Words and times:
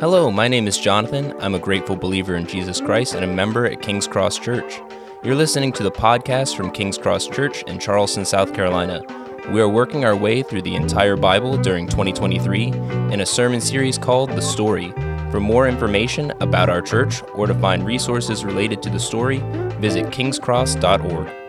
Hello, 0.00 0.30
my 0.30 0.48
name 0.48 0.66
is 0.66 0.78
Jonathan. 0.78 1.34
I'm 1.40 1.54
a 1.54 1.58
grateful 1.58 1.94
believer 1.94 2.34
in 2.34 2.46
Jesus 2.46 2.80
Christ 2.80 3.12
and 3.12 3.22
a 3.22 3.26
member 3.26 3.66
at 3.66 3.82
King's 3.82 4.08
Cross 4.08 4.38
Church. 4.38 4.80
You're 5.22 5.34
listening 5.34 5.72
to 5.72 5.82
the 5.82 5.90
podcast 5.90 6.56
from 6.56 6.70
King's 6.70 6.96
Cross 6.96 7.26
Church 7.26 7.62
in 7.64 7.78
Charleston, 7.78 8.24
South 8.24 8.54
Carolina. 8.54 9.02
We 9.50 9.60
are 9.60 9.68
working 9.68 10.06
our 10.06 10.16
way 10.16 10.42
through 10.42 10.62
the 10.62 10.74
entire 10.74 11.18
Bible 11.18 11.58
during 11.58 11.86
2023 11.86 12.68
in 13.12 13.20
a 13.20 13.26
sermon 13.26 13.60
series 13.60 13.98
called 13.98 14.30
The 14.30 14.40
Story. 14.40 14.90
For 15.30 15.38
more 15.38 15.68
information 15.68 16.32
about 16.40 16.70
our 16.70 16.80
church 16.80 17.22
or 17.34 17.46
to 17.46 17.54
find 17.56 17.84
resources 17.84 18.42
related 18.42 18.80
to 18.84 18.88
the 18.88 18.98
story, 18.98 19.40
visit 19.80 20.06
kingscross.org. 20.06 21.39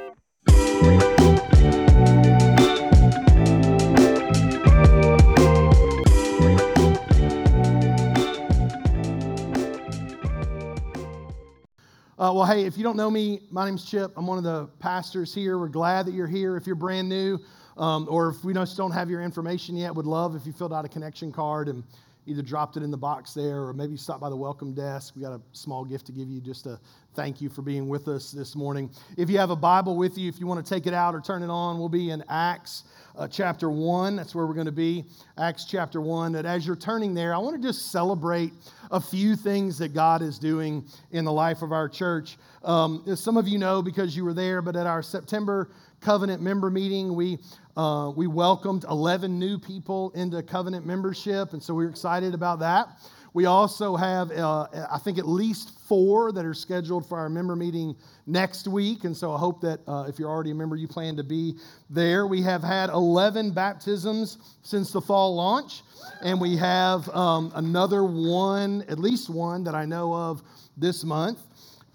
if 12.71 12.77
you 12.77 12.83
don't 12.85 12.95
know 12.95 13.11
me, 13.11 13.41
my 13.51 13.65
name's 13.65 13.83
Chip. 13.83 14.13
I'm 14.15 14.25
one 14.25 14.37
of 14.37 14.45
the 14.45 14.65
pastors 14.79 15.35
here. 15.35 15.57
We're 15.57 15.67
glad 15.67 16.05
that 16.05 16.13
you're 16.13 16.25
here. 16.25 16.55
If 16.55 16.65
you're 16.65 16.77
brand 16.77 17.09
new, 17.09 17.37
um, 17.75 18.07
or 18.09 18.29
if 18.29 18.45
we 18.45 18.53
just 18.53 18.77
don't 18.77 18.91
have 18.91 19.09
your 19.09 19.21
information 19.21 19.75
yet, 19.75 19.93
would 19.93 20.05
love 20.05 20.37
if 20.37 20.47
you 20.47 20.53
filled 20.53 20.71
out 20.71 20.85
a 20.85 20.87
connection 20.87 21.33
card 21.33 21.67
and 21.67 21.83
either 22.27 22.41
dropped 22.41 22.77
it 22.77 22.83
in 22.83 22.89
the 22.89 22.95
box 22.95 23.33
there 23.33 23.63
or 23.63 23.73
maybe 23.73 23.97
stopped 23.97 24.21
by 24.21 24.29
the 24.29 24.35
welcome 24.37 24.73
desk. 24.73 25.17
We 25.17 25.21
got 25.21 25.33
a 25.33 25.41
small 25.51 25.83
gift 25.83 26.05
to 26.05 26.13
give 26.13 26.29
you 26.29 26.39
just 26.39 26.63
to 26.63 26.79
thank 27.13 27.41
you 27.41 27.49
for 27.49 27.61
being 27.61 27.89
with 27.89 28.07
us 28.07 28.31
this 28.31 28.55
morning. 28.55 28.89
If 29.17 29.29
you 29.29 29.37
have 29.37 29.49
a 29.49 29.55
Bible 29.57 29.97
with 29.97 30.17
you, 30.17 30.29
if 30.29 30.39
you 30.39 30.47
want 30.47 30.65
to 30.65 30.73
take 30.73 30.87
it 30.87 30.93
out 30.93 31.13
or 31.13 31.19
turn 31.19 31.43
it 31.43 31.49
on, 31.49 31.77
we'll 31.77 31.89
be 31.89 32.11
in 32.11 32.23
Acts 32.29 32.85
uh, 33.17 33.27
chapter 33.27 33.69
1. 33.69 34.15
That's 34.15 34.33
where 34.33 34.45
we're 34.45 34.53
going 34.53 34.65
to 34.65 34.71
be. 34.71 35.05
Acts 35.37 35.65
chapter 35.65 36.01
1. 36.01 36.35
And 36.35 36.47
as 36.47 36.65
you're 36.65 36.75
turning 36.75 37.13
there, 37.13 37.33
I 37.33 37.37
want 37.37 37.61
to 37.61 37.67
just 37.67 37.91
celebrate 37.91 38.53
a 38.91 38.99
few 38.99 39.35
things 39.35 39.77
that 39.79 39.93
God 39.93 40.21
is 40.21 40.39
doing 40.39 40.85
in 41.11 41.25
the 41.25 41.31
life 41.31 41.61
of 41.61 41.71
our 41.71 41.89
church. 41.89 42.37
Um, 42.63 43.03
some 43.15 43.37
of 43.37 43.47
you 43.47 43.57
know 43.57 43.81
because 43.81 44.15
you 44.15 44.23
were 44.23 44.33
there, 44.33 44.61
but 44.61 44.75
at 44.75 44.85
our 44.85 45.01
September 45.01 45.69
covenant 45.99 46.41
member 46.41 46.69
meeting, 46.69 47.15
we 47.15 47.37
uh, 47.77 48.11
we 48.15 48.27
welcomed 48.27 48.83
11 48.89 49.39
new 49.39 49.57
people 49.57 50.11
into 50.13 50.43
covenant 50.43 50.85
membership, 50.85 51.53
and 51.53 51.63
so 51.63 51.73
we're 51.73 51.89
excited 51.89 52.33
about 52.33 52.59
that. 52.59 52.89
We 53.33 53.45
also 53.45 53.95
have, 53.95 54.29
uh, 54.31 54.67
I 54.91 54.97
think, 54.97 55.17
at 55.17 55.27
least 55.27 55.79
four 55.87 56.31
that 56.33 56.45
are 56.45 56.53
scheduled 56.53 57.07
for 57.07 57.17
our 57.17 57.29
member 57.29 57.55
meeting 57.55 57.95
next 58.27 58.67
week. 58.67 59.05
And 59.05 59.15
so 59.15 59.33
I 59.33 59.37
hope 59.37 59.61
that 59.61 59.79
uh, 59.87 60.05
if 60.09 60.19
you're 60.19 60.29
already 60.29 60.51
a 60.51 60.55
member, 60.55 60.75
you 60.75 60.87
plan 60.87 61.15
to 61.15 61.23
be 61.23 61.55
there. 61.89 62.27
We 62.27 62.41
have 62.41 62.61
had 62.61 62.89
11 62.89 63.51
baptisms 63.51 64.37
since 64.63 64.91
the 64.91 64.99
fall 64.99 65.35
launch, 65.35 65.81
and 66.21 66.41
we 66.41 66.57
have 66.57 67.07
um, 67.09 67.53
another 67.55 68.03
one, 68.03 68.83
at 68.89 68.99
least 68.99 69.29
one, 69.29 69.63
that 69.63 69.75
I 69.75 69.85
know 69.85 70.13
of 70.13 70.41
this 70.75 71.05
month. 71.05 71.39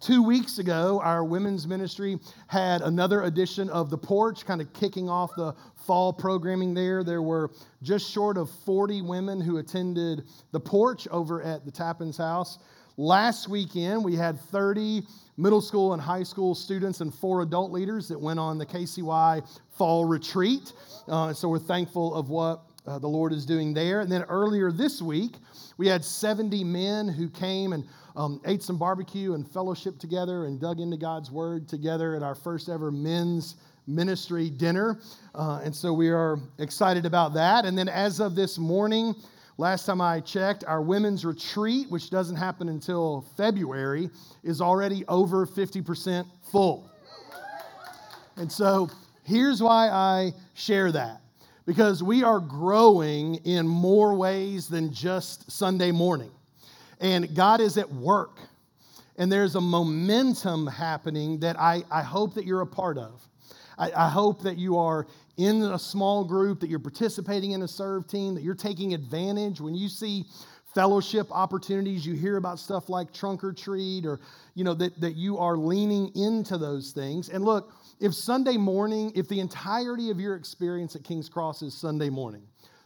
Two 0.00 0.22
weeks 0.22 0.58
ago, 0.58 1.00
our 1.02 1.25
women's 1.25 1.66
ministry 1.66 2.19
had 2.48 2.83
another 2.83 3.22
edition 3.22 3.70
of 3.70 3.89
The 3.89 3.97
Porch, 3.97 4.44
kind 4.44 4.61
of 4.61 4.70
kicking 4.75 5.08
off 5.08 5.34
the 5.36 5.55
fall 5.86 6.12
programming 6.12 6.75
there. 6.75 7.02
There 7.02 7.22
were 7.22 7.50
just 7.83 8.11
short 8.11 8.36
of 8.36 8.50
40 8.50 9.00
women 9.02 9.41
who 9.41 9.56
attended 9.56 10.24
The 10.52 10.61
Porch 10.61 11.08
over 11.08 11.42
at 11.42 11.64
the 11.64 11.72
Tappins 11.72 12.19
house. 12.19 12.58
Last 12.98 13.48
weekend, 13.48 14.05
we 14.05 14.17
had 14.17 14.39
30 14.39 15.02
middle 15.39 15.62
school 15.62 15.94
and 15.94 16.00
high 16.00 16.22
school 16.22 16.55
students 16.55 17.00
and 17.00 17.14
four 17.14 17.41
adult 17.41 17.72
leaders 17.72 18.08
that 18.08 18.20
went 18.20 18.39
on 18.39 18.58
the 18.58 18.67
KCY 18.67 19.47
fall 19.70 20.05
retreat. 20.05 20.72
Uh, 21.08 21.33
so 21.33 21.48
we're 21.48 21.58
thankful 21.58 22.14
of 22.14 22.28
what 22.28 22.62
uh, 22.87 22.98
the 22.98 23.09
Lord 23.09 23.33
is 23.33 23.45
doing 23.45 23.75
there. 23.75 24.01
And 24.01 24.11
then 24.11 24.23
earlier 24.25 24.70
this 24.70 25.03
week, 25.03 25.37
we 25.77 25.89
had 25.89 26.05
70 26.05 26.65
men 26.65 27.09
who 27.09 27.29
came 27.29 27.73
and 27.73 27.84
um, 28.15 28.41
ate 28.47 28.62
some 28.62 28.79
barbecue 28.79 29.34
and 29.34 29.48
fellowship 29.51 29.98
together 29.98 30.47
and 30.47 30.61
dug 30.61 30.81
into 30.81 30.97
God's 30.97 31.31
word 31.31 31.69
together 31.69 32.14
at 32.14 32.23
our 32.23 32.35
first 32.35 32.69
ever 32.69 32.91
men's 32.91 33.57
ministry 33.86 34.51
dinner. 34.51 34.98
Uh, 35.35 35.61
and 35.63 35.74
so 35.74 35.92
we 35.92 36.08
are 36.08 36.39
excited 36.58 37.07
about 37.07 37.35
that. 37.35 37.64
And 37.64 37.77
then 37.77 37.89
as 37.89 38.20
of 38.20 38.35
this 38.35 38.58
morning, 38.58 39.14
last 39.58 39.85
time 39.85 40.01
I 40.01 40.20
checked, 40.20 40.64
our 40.64 40.83
women's 40.83 41.24
retreat, 41.24 41.91
which 41.91 42.11
doesn't 42.11 42.36
happen 42.36 42.68
until 42.68 43.27
February, 43.36 44.11
is 44.42 44.61
already 44.61 45.05
over 45.08 45.47
50% 45.47 46.27
full. 46.51 46.91
And 48.36 48.51
so 48.51 48.89
here's 49.24 49.63
why 49.63 49.89
I 49.89 50.33
share 50.55 50.92
that 50.92 51.20
because 51.67 52.03
we 52.03 52.23
are 52.23 52.41
growing 52.41 53.37
in 53.45 53.67
more 53.67 54.15
ways 54.15 54.69
than 54.69 54.93
just 54.93 55.51
Sunday 55.51 55.91
morning. 55.91 56.31
And 57.01 57.35
God 57.35 57.61
is 57.61 57.77
at 57.77 57.93
work. 57.93 58.39
And 59.19 59.31
there's 59.31 59.57
a 59.57 59.61
momentum 59.61 60.67
happening 60.67 61.41
that 61.41 61.59
I, 61.59 61.85
I 61.91 62.03
hope 62.03 62.35
that 62.35 62.45
you're 62.45 62.61
a 62.61 62.67
part 62.67 62.99
of. 62.99 63.21
I, 63.79 63.91
I 63.93 64.09
hope 64.09 64.43
that 64.43 64.57
you 64.57 64.79
are 64.79 65.07
in 65.37 65.63
a 65.63 65.79
small 65.79 66.25
group, 66.25 66.61
that 66.61 66.71
you're 66.71 66.79
participating 66.79 67.51
in 67.53 67.63
a 67.63 67.69
serve 67.69 68.07
team, 68.07 68.35
that 68.35 68.43
you're 68.43 68.55
taking 68.55 68.95
advantage. 68.95 69.61
When 69.61 69.75
you 69.75 69.89
see 69.89 70.25
fellowship 70.77 71.27
opportunities, 71.31 72.05
you 72.05 72.13
hear 72.13 72.37
about 72.37 72.59
stuff 72.59 72.91
like 72.91 73.11
trunk 73.11 73.42
or 73.42 73.51
treat, 73.51 74.05
or 74.05 74.20
you 74.55 74.63
know, 74.63 74.75
that, 74.75 75.01
that 75.01 75.17
you 75.17 75.39
are 75.39 75.57
leaning 75.57 76.14
into 76.14 76.59
those 76.59 76.92
things. 76.92 77.31
And 77.31 77.42
look, 77.42 77.73
if 77.98 78.13
Sunday 78.13 78.59
morning, 78.59 79.11
if 79.15 79.27
the 79.27 79.41
entirety 79.41 80.11
of 80.11 80.20
your 80.20 80.36
experience 80.36 80.95
at 80.95 81.03
King's 81.03 81.31
Cross 81.31 81.63
is 81.63 81.73
Sunday 81.73 82.11
morning, 82.11 82.42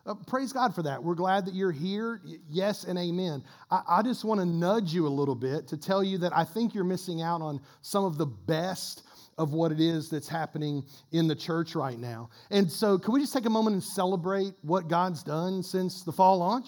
uh, 0.06 0.15
praise 0.29 0.53
God 0.53 0.73
for 0.73 0.84
that. 0.84 1.03
We're 1.03 1.17
glad 1.17 1.45
that 1.47 1.55
you're 1.55 1.73
here. 1.73 2.21
Yes 2.49 2.84
and 2.84 2.97
amen. 2.97 3.43
I, 3.73 3.83
I 3.89 4.03
just 4.03 4.25
want 4.25 4.39
to 4.39 4.47
nudge 4.47 4.95
you 4.95 5.09
a 5.09 5.11
little 5.11 5.34
bit 5.34 5.67
to 5.67 5.77
tell 5.77 6.05
you 6.05 6.17
that 6.19 6.33
I 6.33 6.45
think 6.45 6.77
you're 6.77 6.84
missing 6.84 7.23
out 7.23 7.43
on 7.43 7.61
some 7.83 8.05
of 8.05 8.19
the 8.19 8.27
best 8.27 9.03
of 9.37 9.53
what 9.53 9.73
it 9.73 9.81
is 9.81 10.09
that's 10.09 10.29
happening 10.29 10.84
in 11.11 11.27
the 11.27 11.34
church 11.34 11.75
right 11.75 11.99
now. 11.99 12.31
And 12.50 12.71
so, 12.71 12.99
can 12.99 13.15
we 13.15 13.21
just 13.21 13.33
take 13.33 13.47
a 13.47 13.50
moment 13.50 13.75
and 13.75 13.83
celebrate 13.83 14.53
what 14.62 14.87
God's 14.87 15.25
done 15.25 15.62
since 15.65 16.05
the 16.05 16.12
fall 16.12 16.39
launch? 16.39 16.67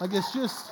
Like, 0.00 0.14
it's 0.14 0.32
just. 0.32 0.70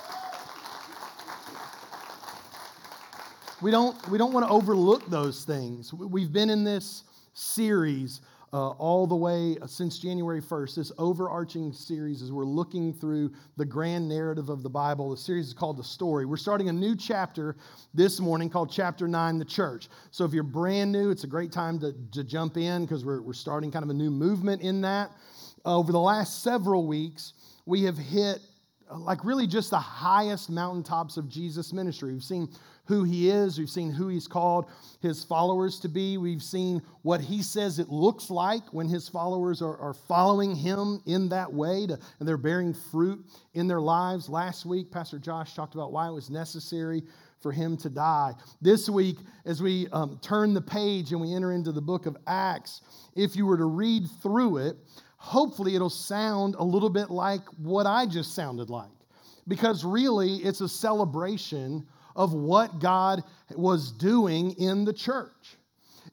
We 3.61 3.69
don't, 3.71 4.07
we 4.09 4.17
don't 4.17 4.33
want 4.33 4.47
to 4.47 4.51
overlook 4.51 5.05
those 5.07 5.43
things. 5.43 5.93
We've 5.93 6.31
been 6.31 6.49
in 6.49 6.63
this 6.63 7.03
series 7.33 8.21
uh, 8.51 8.69
all 8.69 9.05
the 9.05 9.15
way 9.15 9.57
uh, 9.61 9.67
since 9.67 9.99
January 9.99 10.41
1st, 10.41 10.75
this 10.75 10.91
overarching 10.97 11.71
series 11.73 12.23
as 12.23 12.31
we're 12.31 12.45
looking 12.45 12.93
through 12.93 13.31
the 13.57 13.65
grand 13.65 14.09
narrative 14.09 14.49
of 14.49 14.63
the 14.63 14.69
Bible. 14.69 15.11
The 15.11 15.17
series 15.17 15.47
is 15.47 15.53
called 15.53 15.77
The 15.77 15.83
Story. 15.83 16.25
We're 16.25 16.37
starting 16.37 16.69
a 16.69 16.73
new 16.73 16.95
chapter 16.95 17.55
this 17.93 18.19
morning 18.19 18.49
called 18.49 18.71
Chapter 18.71 19.07
9, 19.07 19.37
The 19.37 19.45
Church. 19.45 19.89
So 20.09 20.25
if 20.25 20.33
you're 20.33 20.41
brand 20.41 20.91
new, 20.91 21.11
it's 21.11 21.23
a 21.23 21.27
great 21.27 21.51
time 21.51 21.79
to, 21.79 21.93
to 22.13 22.23
jump 22.23 22.57
in 22.57 22.85
because 22.85 23.05
we're, 23.05 23.21
we're 23.21 23.33
starting 23.33 23.69
kind 23.71 23.83
of 23.83 23.89
a 23.89 23.93
new 23.93 24.09
movement 24.09 24.63
in 24.63 24.81
that. 24.81 25.11
Uh, 25.65 25.77
over 25.77 25.91
the 25.91 25.99
last 25.99 26.41
several 26.41 26.87
weeks, 26.87 27.33
we 27.65 27.83
have 27.83 27.97
hit 27.97 28.39
like 28.89 29.23
really 29.23 29.47
just 29.47 29.69
the 29.69 29.79
highest 29.79 30.49
mountaintops 30.49 31.17
of 31.17 31.29
Jesus' 31.29 31.73
ministry. 31.73 32.13
We've 32.13 32.23
seen 32.23 32.49
who 32.85 33.03
he 33.03 33.29
is. 33.29 33.59
We've 33.59 33.69
seen 33.69 33.91
who 33.91 34.07
he's 34.07 34.27
called 34.27 34.65
his 34.99 35.23
followers 35.23 35.79
to 35.81 35.87
be. 35.87 36.17
We've 36.17 36.41
seen 36.41 36.81
what 37.03 37.21
he 37.21 37.43
says 37.43 37.77
it 37.77 37.89
looks 37.89 38.31
like 38.31 38.63
when 38.73 38.87
his 38.87 39.07
followers 39.07 39.61
are, 39.61 39.77
are 39.77 39.93
following 39.93 40.55
him 40.55 41.01
in 41.05 41.29
that 41.29 41.53
way 41.53 41.85
to, 41.85 41.99
and 42.19 42.27
they're 42.27 42.37
bearing 42.37 42.73
fruit 42.73 43.23
in 43.53 43.67
their 43.67 43.79
lives. 43.79 44.27
Last 44.27 44.65
week, 44.65 44.91
Pastor 44.91 45.19
Josh 45.19 45.53
talked 45.53 45.75
about 45.75 45.91
why 45.91 46.07
it 46.07 46.13
was 46.13 46.31
necessary 46.31 47.03
for 47.41 47.51
him 47.51 47.77
to 47.77 47.89
die. 47.89 48.33
This 48.59 48.89
week, 48.89 49.17
as 49.45 49.61
we 49.61 49.87
um, 49.91 50.19
turn 50.21 50.53
the 50.53 50.61
page 50.61 51.11
and 51.11 51.21
we 51.21 51.33
enter 51.33 51.51
into 51.51 51.71
the 51.71 51.81
book 51.81 52.07
of 52.07 52.17
Acts, 52.27 52.81
if 53.15 53.35
you 53.35 53.45
were 53.45 53.57
to 53.57 53.65
read 53.65 54.05
through 54.21 54.57
it, 54.57 54.77
hopefully 55.19 55.75
it'll 55.75 55.89
sound 55.89 56.55
a 56.57 56.63
little 56.63 56.89
bit 56.89 57.11
like 57.11 57.45
what 57.57 57.85
I 57.85 58.05
just 58.05 58.33
sounded 58.33 58.69
like. 58.69 58.89
Because 59.47 59.83
really, 59.83 60.37
it's 60.37 60.61
a 60.61 60.69
celebration 60.69 61.85
of 62.15 62.33
what 62.33 62.79
God 62.79 63.23
was 63.55 63.91
doing 63.91 64.51
in 64.53 64.85
the 64.85 64.93
church. 64.93 65.57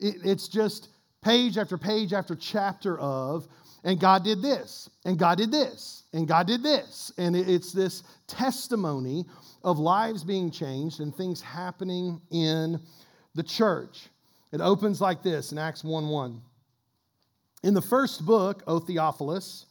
It, 0.00 0.16
it's 0.24 0.48
just 0.48 0.88
page 1.22 1.56
after 1.56 1.78
page 1.78 2.12
after 2.12 2.34
chapter 2.34 2.98
of, 2.98 3.46
and 3.84 4.00
God 4.00 4.24
did 4.24 4.42
this, 4.42 4.90
and 5.04 5.18
God 5.18 5.38
did 5.38 5.52
this, 5.52 6.04
and 6.12 6.26
God 6.26 6.46
did 6.46 6.62
this. 6.62 7.12
And 7.18 7.36
it, 7.36 7.48
it's 7.48 7.72
this 7.72 8.02
testimony 8.26 9.24
of 9.62 9.78
lives 9.78 10.24
being 10.24 10.50
changed 10.50 11.00
and 11.00 11.14
things 11.14 11.40
happening 11.40 12.20
in 12.30 12.80
the 13.34 13.42
church. 13.42 14.08
It 14.52 14.60
opens 14.60 15.00
like 15.00 15.22
this 15.22 15.52
in 15.52 15.58
Acts 15.58 15.84
1 15.84 16.08
1. 16.08 16.40
In 17.66 17.74
the 17.74 17.82
first 17.82 18.24
book, 18.24 18.62
O 18.68 18.78
Theophilus, 18.78 19.66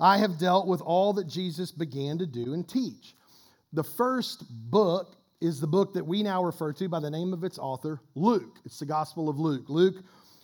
I 0.00 0.16
have 0.16 0.38
dealt 0.38 0.66
with 0.66 0.80
all 0.80 1.12
that 1.12 1.26
Jesus 1.26 1.70
began 1.70 2.16
to 2.16 2.24
do 2.24 2.54
and 2.54 2.66
teach. 2.66 3.14
The 3.74 3.84
first 3.84 4.44
book 4.48 5.16
is 5.42 5.60
the 5.60 5.66
book 5.66 5.92
that 5.92 6.06
we 6.06 6.22
now 6.22 6.42
refer 6.42 6.72
to 6.72 6.88
by 6.88 7.00
the 7.00 7.10
name 7.10 7.34
of 7.34 7.44
its 7.44 7.58
author, 7.58 8.00
Luke. 8.14 8.60
It's 8.64 8.78
the 8.78 8.86
Gospel 8.86 9.28
of 9.28 9.38
Luke. 9.38 9.66
Luke 9.68 9.96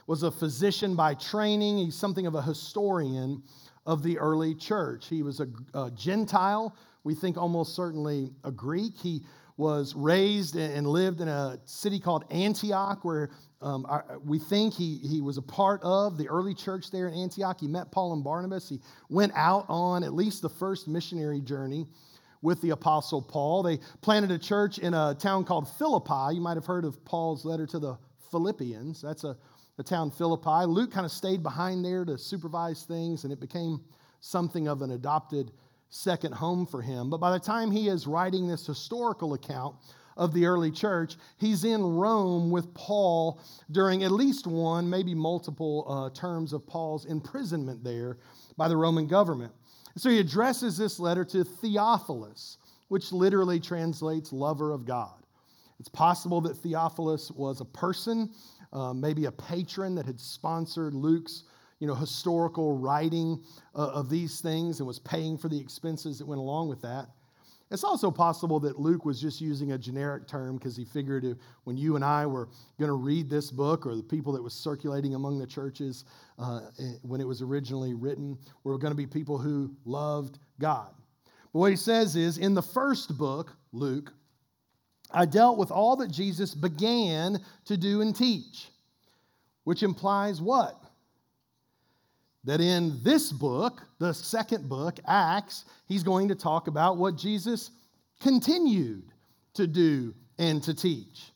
was 0.07 0.25
a 0.25 0.31
physician 0.31 0.95
by 0.95 1.15
training, 1.15 1.79
he's 1.79 1.95
something 1.97 2.27
of 2.27 2.35
a 2.35 2.43
historian 2.43 3.43
of 3.87 4.03
the 4.03 4.19
early 4.19 4.55
church. 4.55 5.09
He 5.09 5.23
was 5.23 5.41
a, 5.41 5.49
a 5.73 5.91
Gentile, 5.93 6.77
we 7.03 7.15
think 7.15 7.39
almost 7.39 7.75
certainly 7.75 8.31
a 8.45 8.51
Greek. 8.51 8.99
He 8.99 9.25
was 9.57 9.95
raised 9.95 10.55
and 10.55 10.87
lived 10.87 11.23
in 11.23 11.29
a 11.29 11.61
city 11.65 11.99
called 11.99 12.27
Antioch, 12.31 13.07
where 13.07 13.31
um, 13.63 13.87
we 14.25 14.39
think 14.39 14.73
he, 14.73 14.97
he 14.99 15.21
was 15.21 15.37
a 15.37 15.43
part 15.43 15.83
of 15.83 16.17
the 16.17 16.29
early 16.29 16.55
church 16.55 16.91
there 16.91 17.09
in 17.09 17.15
Antioch. 17.15 17.61
He 17.61 17.69
met 17.69 17.93
Paul 17.93 18.15
and 18.15 18.25
Barnabas. 18.25 18.69
He 18.69 18.81
went 19.11 19.33
out 19.35 19.67
on 19.69 20.03
at 20.03 20.15
least 20.15 20.41
the 20.41 20.49
first 20.49 20.89
missionary 20.89 21.41
journey 21.41 21.87
with 22.43 22.63
the 22.63 22.71
Apostle 22.71 23.21
Paul. 23.21 23.63
They 23.63 23.79
planted 24.01 24.31
a 24.31 24.39
church 24.39 24.79
in 24.79 24.95
a 24.95 25.15
town 25.19 25.45
called 25.45 25.69
Philippi. 25.77 26.35
You 26.35 26.41
might 26.41 26.57
have 26.57 26.65
heard 26.65 26.87
of 26.87 27.05
Paul's 27.05 27.45
letter 27.45 27.67
to 27.67 27.79
the 27.79 27.99
Philippians. 28.31 29.03
That's 29.03 29.25
a, 29.25 29.37
a 29.79 29.83
town, 29.83 30.11
Philippi. 30.11 30.65
Luke 30.67 30.91
kind 30.91 31.05
of 31.05 31.13
stayed 31.13 31.43
behind 31.43 31.85
there 31.85 32.07
to 32.07 32.17
supervise 32.17 32.85
things, 32.85 33.25
and 33.25 33.33
it 33.33 33.41
became 33.41 33.81
something 34.21 34.69
of 34.69 34.81
an 34.81 34.93
adopted 34.93 35.53
second 35.91 36.33
home 36.33 36.67
for 36.67 36.81
him. 36.81 37.11
But 37.11 37.19
by 37.19 37.33
the 37.33 37.41
time 37.41 37.71
he 37.71 37.89
is 37.89 38.07
writing 38.07 38.49
this 38.49 38.67
historical 38.67 39.35
account 39.35 39.77
of 40.17 40.33
the 40.35 40.47
early 40.47 40.71
church, 40.71 41.17
he's 41.37 41.65
in 41.65 41.83
Rome 41.83 42.51
with 42.51 42.73
Paul 42.75 43.41
during 43.71 44.03
at 44.03 44.11
least 44.11 44.47
one, 44.47 44.89
maybe 44.89 45.15
multiple 45.15 45.87
uh, 45.89 46.11
terms 46.19 46.53
of 46.53 46.67
Paul's 46.67 47.07
imprisonment 47.07 47.83
there 47.83 48.19
by 48.57 48.69
the 48.69 48.77
Roman 48.77 49.07
government. 49.07 49.53
So 49.97 50.11
he 50.11 50.19
addresses 50.19 50.77
this 50.77 51.01
letter 51.01 51.25
to 51.27 51.45
Theophilus, 51.45 52.59
which 52.89 53.13
literally 53.13 53.61
translates 53.61 54.33
lover 54.33 54.73
of 54.73 54.85
God. 54.85 55.15
It's 55.79 55.89
possible 55.89 56.41
that 56.43 56.57
Theophilus 56.57 57.31
was 57.31 57.61
a 57.61 57.65
person, 57.65 58.31
uh, 58.73 58.93
maybe 58.93 59.25
a 59.25 59.33
patron 59.33 59.95
that 59.95 60.07
had 60.07 60.21
sponsored 60.21 60.95
Luke's 60.95 61.45
you 61.81 61.87
know, 61.87 61.95
historical 61.95 62.77
writing 62.77 63.43
uh, 63.75 63.89
of 63.89 64.11
these 64.11 64.41
things 64.41 64.79
and 64.79 64.87
was 64.87 64.99
paying 64.99 65.39
for 65.39 65.49
the 65.49 65.59
expenses 65.59 66.19
that 66.19 66.27
went 66.27 66.39
along 66.39 66.69
with 66.69 66.83
that. 66.83 67.09
It's 67.71 67.85
also 67.85 68.11
possible 68.11 68.59
that 68.61 68.81
Luke 68.81 69.05
was 69.05 69.21
just 69.21 69.41
using 69.41 69.73
a 69.73 69.79
generic 69.79 70.27
term 70.27 70.57
because 70.57 70.77
he 70.77 70.85
figured 70.85 71.25
if, 71.25 71.37
when 71.65 71.77
you 71.77 71.95
and 71.95 72.05
I 72.05 72.27
were 72.27 72.49
going 72.81 72.89
to 72.89 72.95
read 72.95 73.31
this 73.31 73.51
book, 73.53 73.87
or 73.87 73.95
the 73.95 74.03
people 74.03 74.33
that 74.33 74.43
was 74.43 74.55
circulating 74.55 75.15
among 75.15 75.39
the 75.39 75.47
churches 75.47 76.05
uh, 76.39 76.63
eh, 76.81 76.95
when 77.03 77.21
it 77.21 77.27
was 77.27 77.43
originally 77.43 77.95
written, 77.95 78.37
were 78.65 78.77
going 78.77 78.91
to 78.91 78.97
be 78.97 79.07
people 79.07 79.39
who 79.39 79.71
loved 79.85 80.41
God. 80.59 80.93
But 81.53 81.61
what 81.61 81.71
he 81.71 81.77
says 81.77 82.17
is 82.17 82.39
in 82.39 82.55
the 82.55 82.63
first 82.63 83.17
book, 83.17 83.53
Luke, 83.73 84.13
I 85.13 85.25
dealt 85.25 85.57
with 85.57 85.71
all 85.71 85.95
that 85.97 86.11
Jesus 86.11 86.55
began 86.55 87.41
to 87.67 87.77
do 87.77 88.01
and 88.01 88.15
teach, 88.15 88.69
which 89.63 89.85
implies 89.85 90.41
what? 90.41 90.77
That 92.45 92.61
in 92.61 92.99
this 93.03 93.33
book, 93.33 93.83
the 93.99 94.13
second 94.13 94.69
book, 94.69 94.99
Acts, 95.07 95.65
he's 95.87 96.03
going 96.03 96.29
to 96.29 96.35
talk 96.35 96.69
about 96.69 96.97
what 96.97 97.17
Jesus 97.17 97.71
continued 98.21 99.13
to 99.55 99.67
do 99.67 100.15
and 100.39 100.63
to 100.63 100.75
teach. 100.75 101.33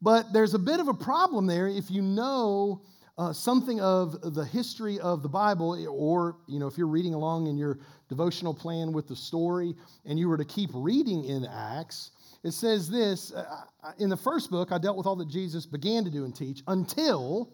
But 0.00 0.32
there's 0.32 0.54
a 0.54 0.58
bit 0.58 0.80
of 0.80 0.88
a 0.88 0.94
problem 0.94 1.46
there 1.46 1.68
if 1.68 1.90
you 1.90 2.02
know 2.02 2.82
uh, 3.18 3.32
something 3.32 3.80
of 3.80 4.34
the 4.34 4.44
history 4.44 5.00
of 5.00 5.22
the 5.22 5.28
Bible, 5.28 5.86
or 5.90 6.36
you 6.46 6.60
know, 6.60 6.68
if 6.68 6.78
you're 6.78 6.86
reading 6.86 7.14
along 7.14 7.48
in 7.48 7.58
your 7.58 7.80
devotional 8.08 8.54
plan 8.54 8.92
with 8.92 9.08
the 9.08 9.16
story 9.16 9.74
and 10.06 10.18
you 10.18 10.28
were 10.28 10.36
to 10.36 10.44
keep 10.44 10.70
reading 10.72 11.24
in 11.24 11.44
Acts, 11.44 12.12
it 12.44 12.52
says 12.52 12.88
this 12.88 13.32
uh, 13.32 13.64
in 13.98 14.08
the 14.08 14.16
first 14.16 14.50
book, 14.50 14.70
I 14.70 14.78
dealt 14.78 14.96
with 14.96 15.06
all 15.06 15.16
that 15.16 15.28
Jesus 15.28 15.66
began 15.66 16.04
to 16.04 16.10
do 16.10 16.24
and 16.24 16.34
teach 16.34 16.62
until 16.68 17.52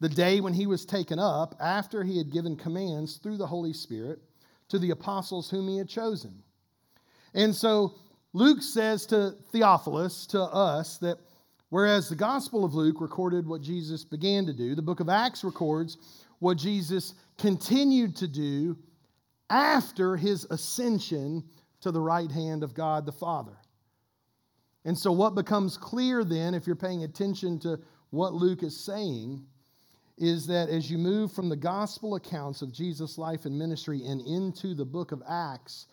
the 0.00 0.08
day 0.08 0.40
when 0.40 0.52
he 0.52 0.66
was 0.66 0.84
taken 0.84 1.18
up, 1.18 1.54
after 1.60 2.02
he 2.02 2.18
had 2.18 2.32
given 2.32 2.56
commands 2.56 3.16
through 3.16 3.36
the 3.36 3.46
Holy 3.46 3.72
Spirit 3.72 4.20
to 4.68 4.78
the 4.78 4.90
apostles 4.90 5.50
whom 5.50 5.68
he 5.68 5.78
had 5.78 5.88
chosen. 5.88 6.42
And 7.34 7.54
so 7.54 7.94
Luke 8.32 8.62
says 8.62 9.06
to 9.06 9.34
Theophilus, 9.52 10.26
to 10.26 10.42
us, 10.42 10.98
that 10.98 11.18
whereas 11.70 12.08
the 12.08 12.16
Gospel 12.16 12.64
of 12.64 12.74
Luke 12.74 13.00
recorded 13.00 13.46
what 13.46 13.62
Jesus 13.62 14.04
began 14.04 14.44
to 14.46 14.52
do, 14.52 14.74
the 14.74 14.82
book 14.82 15.00
of 15.00 15.08
Acts 15.08 15.44
records 15.44 15.96
what 16.38 16.58
Jesus 16.58 17.14
continued 17.38 18.16
to 18.16 18.28
do 18.28 18.76
after 19.48 20.16
his 20.16 20.44
ascension 20.50 21.44
to 21.80 21.90
the 21.90 22.00
right 22.00 22.30
hand 22.30 22.62
of 22.62 22.74
God 22.74 23.06
the 23.06 23.12
Father. 23.12 23.56
And 24.84 24.96
so, 24.96 25.10
what 25.12 25.34
becomes 25.34 25.76
clear 25.76 26.24
then, 26.24 26.54
if 26.54 26.66
you're 26.66 26.76
paying 26.76 27.04
attention 27.04 27.58
to 27.60 27.80
what 28.10 28.34
Luke 28.34 28.62
is 28.62 28.84
saying, 28.84 29.44
is 30.18 30.46
that 30.46 30.68
as 30.68 30.90
you 30.90 30.96
move 30.96 31.32
from 31.32 31.48
the 31.48 31.56
gospel 31.56 32.14
accounts 32.14 32.62
of 32.62 32.72
Jesus' 32.72 33.18
life 33.18 33.44
and 33.44 33.58
ministry 33.58 34.02
and 34.06 34.20
into 34.22 34.74
the 34.74 34.84
book 34.84 35.12
of 35.12 35.22
Acts, 35.28 35.86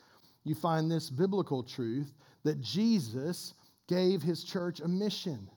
you 0.44 0.56
find 0.56 0.90
this 0.90 1.10
biblical 1.10 1.64
truth 1.64 2.14
that 2.44 2.62
Jesus 2.62 3.54
gave 3.88 4.22
his 4.22 4.44
church 4.44 4.80
a 4.80 4.88
mission. 4.88 5.50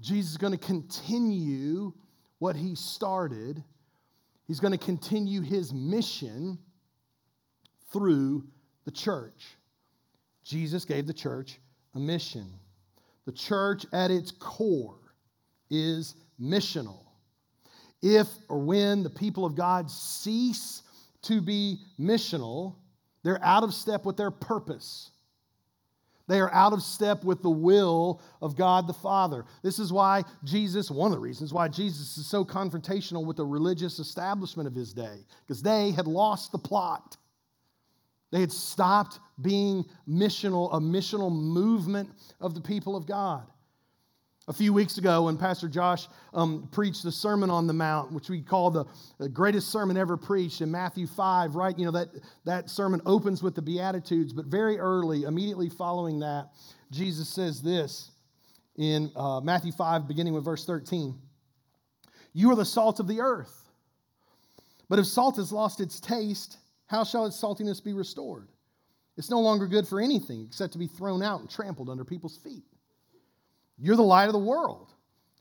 Jesus 0.00 0.32
is 0.32 0.36
going 0.36 0.52
to 0.52 0.58
continue 0.58 1.92
what 2.38 2.54
he 2.54 2.74
started, 2.74 3.64
he's 4.46 4.60
going 4.60 4.76
to 4.76 4.84
continue 4.84 5.40
his 5.40 5.72
mission 5.72 6.58
through 7.92 8.44
the 8.84 8.90
church. 8.90 9.56
Jesus 10.44 10.84
gave 10.84 11.06
the 11.06 11.14
church 11.14 11.58
a 11.94 11.98
mission. 11.98 12.46
The 13.24 13.32
church, 13.32 13.86
at 13.92 14.10
its 14.10 14.30
core, 14.30 15.00
is 15.70 16.14
missional. 16.40 17.00
If 18.02 18.28
or 18.48 18.58
when 18.58 19.02
the 19.02 19.10
people 19.10 19.44
of 19.44 19.54
God 19.54 19.90
cease 19.90 20.82
to 21.22 21.40
be 21.40 21.78
missional, 21.98 22.76
they're 23.22 23.42
out 23.42 23.64
of 23.64 23.74
step 23.74 24.04
with 24.04 24.16
their 24.16 24.30
purpose. 24.30 25.10
They 26.28 26.40
are 26.40 26.52
out 26.52 26.72
of 26.72 26.82
step 26.82 27.24
with 27.24 27.42
the 27.42 27.50
will 27.50 28.20
of 28.42 28.56
God 28.56 28.86
the 28.86 28.92
Father. 28.92 29.44
This 29.62 29.78
is 29.78 29.92
why 29.92 30.24
Jesus, 30.44 30.90
one 30.90 31.12
of 31.12 31.16
the 31.16 31.22
reasons 31.22 31.52
why 31.52 31.68
Jesus 31.68 32.18
is 32.18 32.26
so 32.26 32.44
confrontational 32.44 33.24
with 33.24 33.36
the 33.36 33.46
religious 33.46 33.98
establishment 33.98 34.66
of 34.66 34.74
his 34.74 34.92
day, 34.92 35.24
because 35.46 35.62
they 35.62 35.92
had 35.92 36.06
lost 36.06 36.52
the 36.52 36.58
plot. 36.58 37.16
They 38.32 38.40
had 38.40 38.50
stopped 38.50 39.20
being 39.40 39.84
missional, 40.08 40.74
a 40.74 40.80
missional 40.80 41.30
movement 41.30 42.10
of 42.40 42.54
the 42.54 42.60
people 42.60 42.96
of 42.96 43.06
God. 43.06 43.46
A 44.48 44.52
few 44.52 44.72
weeks 44.72 44.96
ago, 44.96 45.24
when 45.24 45.36
Pastor 45.36 45.68
Josh 45.68 46.06
um, 46.32 46.68
preached 46.70 47.02
the 47.02 47.10
Sermon 47.10 47.50
on 47.50 47.66
the 47.66 47.72
Mount, 47.72 48.12
which 48.12 48.28
we 48.28 48.40
call 48.40 48.70
the, 48.70 48.84
the, 49.18 49.28
greatest 49.28 49.72
sermon 49.72 49.96
ever 49.96 50.16
preached 50.16 50.60
in 50.60 50.70
Matthew 50.70 51.08
5, 51.08 51.56
right? 51.56 51.76
You 51.76 51.86
know, 51.86 51.90
that, 51.90 52.10
that 52.44 52.70
sermon 52.70 53.02
opens 53.06 53.42
with 53.42 53.56
the 53.56 53.62
Beatitudes, 53.62 54.32
but 54.32 54.46
very 54.46 54.78
early, 54.78 55.24
immediately 55.24 55.68
following 55.68 56.20
that, 56.20 56.50
Jesus 56.92 57.28
says 57.28 57.60
this 57.60 58.12
in 58.76 59.10
uh, 59.16 59.40
Matthew 59.40 59.72
5, 59.72 60.06
beginning 60.06 60.32
with 60.32 60.44
verse 60.44 60.64
13 60.64 61.18
You 62.32 62.50
are 62.52 62.56
the 62.56 62.64
salt 62.64 63.00
of 63.00 63.08
the 63.08 63.20
earth. 63.20 63.64
But 64.88 65.00
if 65.00 65.06
salt 65.06 65.36
has 65.38 65.50
lost 65.50 65.80
its 65.80 65.98
taste, 65.98 66.58
how 66.86 67.02
shall 67.02 67.26
its 67.26 67.40
saltiness 67.40 67.82
be 67.82 67.94
restored? 67.94 68.46
It's 69.16 69.30
no 69.30 69.40
longer 69.40 69.66
good 69.66 69.88
for 69.88 70.00
anything 70.00 70.44
except 70.46 70.74
to 70.74 70.78
be 70.78 70.86
thrown 70.86 71.20
out 71.20 71.40
and 71.40 71.50
trampled 71.50 71.90
under 71.90 72.04
people's 72.04 72.36
feet. 72.36 72.62
You're 73.78 73.96
the 73.96 74.02
light 74.02 74.26
of 74.26 74.32
the 74.32 74.38
world. 74.38 74.92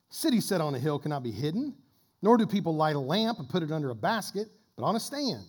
City 0.10 0.42
set 0.42 0.62
on 0.62 0.76
a 0.76 0.80
hill 0.80 1.00
cannot 1.00 1.24
be 1.24 1.32
hidden, 1.32 1.74
nor 2.22 2.38
do 2.38 2.46
people 2.46 2.76
light 2.76 2.96
a 2.96 3.00
lamp 3.00 3.40
and 3.40 3.50
put 3.50 3.64
it 3.64 3.72
under 3.72 3.90
a 3.90 3.96
basket, 3.96 4.48
but 4.76 4.84
on 4.84 4.96
a 4.96 5.00
stand. 5.00 5.44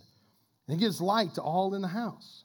And 0.66 0.76
it 0.76 0.80
gives 0.80 1.00
light 1.00 1.34
to 1.34 1.42
all 1.42 1.74
in 1.74 1.82
the 1.82 1.88
house. 1.88 2.44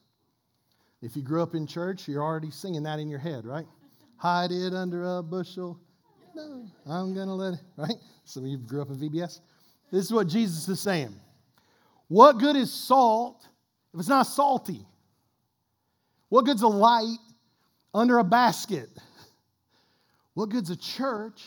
If 1.01 1.15
you 1.15 1.23
grew 1.23 1.41
up 1.41 1.55
in 1.55 1.65
church, 1.65 2.07
you're 2.07 2.23
already 2.23 2.51
singing 2.51 2.83
that 2.83 2.99
in 2.99 3.09
your 3.09 3.19
head, 3.19 3.45
right? 3.45 3.65
Hide 4.17 4.51
it 4.51 4.73
under 4.73 5.17
a 5.17 5.23
bushel. 5.23 5.79
No, 6.35 6.67
I'm 6.87 7.13
going 7.13 7.27
to 7.27 7.33
let 7.33 7.55
it, 7.55 7.59
right? 7.75 7.95
Some 8.23 8.43
of 8.43 8.49
you 8.49 8.57
grew 8.57 8.81
up 8.81 8.89
in 8.89 8.95
VBS. 8.95 9.39
This 9.91 10.05
is 10.05 10.13
what 10.13 10.27
Jesus 10.27 10.67
is 10.69 10.79
saying. 10.79 11.13
What 12.07 12.37
good 12.37 12.55
is 12.55 12.71
salt 12.71 13.47
if 13.93 13.99
it's 13.99 14.09
not 14.09 14.23
salty? 14.23 14.85
What 16.29 16.45
good's 16.45 16.61
a 16.61 16.67
light 16.67 17.17
under 17.93 18.19
a 18.19 18.23
basket? 18.23 18.89
What 20.33 20.49
good's 20.49 20.69
a 20.69 20.77
church 20.77 21.41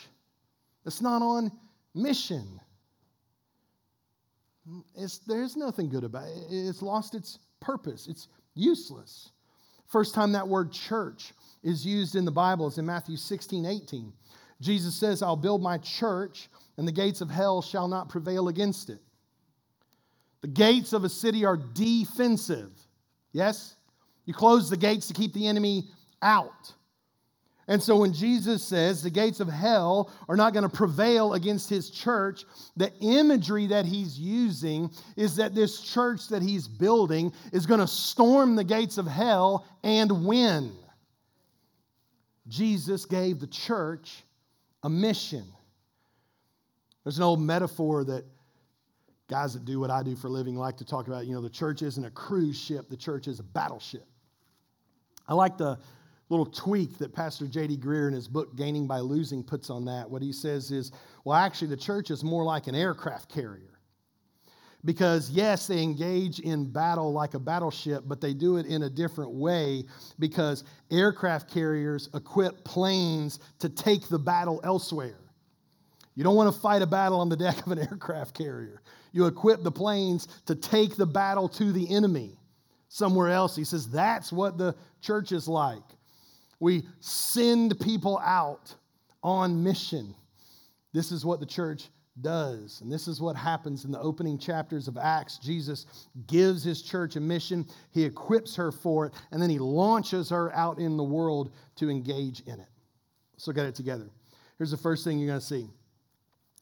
that's 0.84 1.00
not 1.00 1.22
on 1.22 1.50
mission? 1.94 2.60
It's, 4.96 5.18
there's 5.18 5.56
nothing 5.56 5.88
good 5.88 6.04
about 6.04 6.28
it. 6.28 6.44
It's 6.50 6.82
lost 6.82 7.14
its 7.14 7.38
purpose, 7.60 8.06
it's 8.08 8.28
useless. 8.54 9.30
First 9.88 10.14
time 10.14 10.32
that 10.32 10.48
word 10.48 10.72
church 10.72 11.32
is 11.62 11.86
used 11.86 12.16
in 12.16 12.24
the 12.24 12.32
Bible 12.32 12.66
is 12.66 12.78
in 12.78 12.86
Matthew 12.86 13.16
16, 13.16 13.64
18. 13.64 14.12
Jesus 14.60 14.94
says, 14.94 15.22
I'll 15.22 15.36
build 15.36 15.62
my 15.62 15.78
church, 15.78 16.48
and 16.78 16.88
the 16.88 16.92
gates 16.92 17.20
of 17.20 17.30
hell 17.30 17.62
shall 17.62 17.86
not 17.86 18.08
prevail 18.08 18.48
against 18.48 18.90
it. 18.90 18.98
The 20.40 20.48
gates 20.48 20.92
of 20.92 21.04
a 21.04 21.08
city 21.08 21.44
are 21.44 21.56
defensive. 21.56 22.72
Yes? 23.32 23.76
You 24.26 24.34
close 24.34 24.68
the 24.68 24.76
gates 24.76 25.06
to 25.08 25.14
keep 25.14 25.32
the 25.32 25.46
enemy 25.46 25.88
out. 26.22 26.72
And 27.66 27.82
so 27.82 27.96
when 27.96 28.12
Jesus 28.12 28.62
says 28.62 29.02
the 29.02 29.10
gates 29.10 29.40
of 29.40 29.48
hell 29.48 30.10
are 30.28 30.36
not 30.36 30.52
going 30.52 30.68
to 30.68 30.74
prevail 30.74 31.32
against 31.32 31.70
his 31.70 31.90
church, 31.90 32.44
the 32.76 32.92
imagery 33.00 33.66
that 33.68 33.86
he's 33.86 34.18
using 34.18 34.90
is 35.16 35.36
that 35.36 35.54
this 35.54 35.80
church 35.80 36.28
that 36.28 36.42
he's 36.42 36.68
building 36.68 37.32
is 37.52 37.64
going 37.64 37.80
to 37.80 37.86
storm 37.86 38.54
the 38.54 38.64
gates 38.64 38.98
of 38.98 39.06
hell 39.06 39.66
and 39.82 40.26
win. 40.26 40.72
Jesus 42.48 43.06
gave 43.06 43.40
the 43.40 43.46
church 43.46 44.22
a 44.82 44.90
mission. 44.90 45.44
There's 47.02 47.16
an 47.16 47.24
old 47.24 47.40
metaphor 47.40 48.04
that 48.04 48.24
guys 49.28 49.54
that 49.54 49.64
do 49.64 49.80
what 49.80 49.90
I 49.90 50.02
do 50.02 50.16
for 50.16 50.26
a 50.26 50.30
living 50.30 50.56
like 50.56 50.76
to 50.78 50.84
talk 50.84 51.06
about. 51.06 51.26
You 51.26 51.34
know, 51.34 51.40
the 51.40 51.48
church 51.48 51.80
isn't 51.80 52.04
a 52.04 52.10
cruise 52.10 52.58
ship, 52.60 52.90
the 52.90 52.96
church 52.96 53.26
is 53.26 53.40
a 53.40 53.42
battleship. 53.42 54.06
I 55.26 55.32
like 55.32 55.56
the 55.56 55.78
little 56.28 56.46
tweak 56.46 56.98
that 56.98 57.12
Pastor 57.12 57.46
J.D. 57.46 57.76
Greear 57.78 58.08
in 58.08 58.14
his 58.14 58.28
book, 58.28 58.56
Gaining 58.56 58.86
by 58.86 59.00
Losing, 59.00 59.42
puts 59.42 59.70
on 59.70 59.84
that. 59.84 60.08
What 60.08 60.22
he 60.22 60.32
says 60.32 60.70
is, 60.70 60.92
well, 61.24 61.36
actually, 61.36 61.68
the 61.68 61.76
church 61.76 62.10
is 62.10 62.24
more 62.24 62.44
like 62.44 62.66
an 62.66 62.74
aircraft 62.74 63.32
carrier. 63.32 63.70
Because, 64.84 65.30
yes, 65.30 65.66
they 65.66 65.82
engage 65.82 66.40
in 66.40 66.70
battle 66.70 67.12
like 67.12 67.32
a 67.34 67.38
battleship, 67.38 68.04
but 68.06 68.20
they 68.20 68.34
do 68.34 68.58
it 68.58 68.66
in 68.66 68.82
a 68.82 68.90
different 68.90 69.30
way 69.30 69.84
because 70.18 70.64
aircraft 70.90 71.50
carriers 71.50 72.10
equip 72.12 72.64
planes 72.64 73.38
to 73.60 73.70
take 73.70 74.08
the 74.08 74.18
battle 74.18 74.60
elsewhere. 74.62 75.20
You 76.14 76.22
don't 76.22 76.36
want 76.36 76.54
to 76.54 76.60
fight 76.60 76.82
a 76.82 76.86
battle 76.86 77.20
on 77.20 77.28
the 77.28 77.36
deck 77.36 77.64
of 77.64 77.72
an 77.72 77.78
aircraft 77.90 78.36
carrier. 78.36 78.82
You 79.12 79.26
equip 79.26 79.62
the 79.62 79.72
planes 79.72 80.28
to 80.46 80.54
take 80.54 80.96
the 80.96 81.06
battle 81.06 81.48
to 81.50 81.72
the 81.72 81.94
enemy 81.94 82.38
somewhere 82.88 83.30
else. 83.30 83.56
He 83.56 83.64
says 83.64 83.88
that's 83.88 84.32
what 84.32 84.58
the 84.58 84.74
church 85.00 85.32
is 85.32 85.48
like. 85.48 85.82
We 86.60 86.84
send 87.00 87.78
people 87.80 88.18
out 88.18 88.74
on 89.22 89.62
mission. 89.62 90.14
This 90.92 91.12
is 91.12 91.24
what 91.24 91.40
the 91.40 91.46
church 91.46 91.88
does. 92.20 92.80
And 92.80 92.92
this 92.92 93.08
is 93.08 93.20
what 93.20 93.36
happens 93.36 93.84
in 93.84 93.90
the 93.90 94.00
opening 94.00 94.38
chapters 94.38 94.86
of 94.86 94.96
Acts. 94.96 95.38
Jesus 95.38 95.86
gives 96.26 96.62
his 96.62 96.82
church 96.82 97.16
a 97.16 97.20
mission, 97.20 97.66
he 97.90 98.04
equips 98.04 98.54
her 98.56 98.70
for 98.70 99.06
it, 99.06 99.14
and 99.32 99.42
then 99.42 99.50
he 99.50 99.58
launches 99.58 100.30
her 100.30 100.54
out 100.54 100.78
in 100.78 100.96
the 100.96 101.02
world 101.02 101.50
to 101.76 101.90
engage 101.90 102.40
in 102.40 102.60
it. 102.60 102.68
Look 103.46 103.58
at 103.58 103.66
it 103.66 103.74
together. 103.74 104.08
Here's 104.56 104.70
the 104.70 104.76
first 104.76 105.04
thing 105.04 105.18
you're 105.18 105.28
going 105.28 105.40
to 105.40 105.44
see 105.44 105.68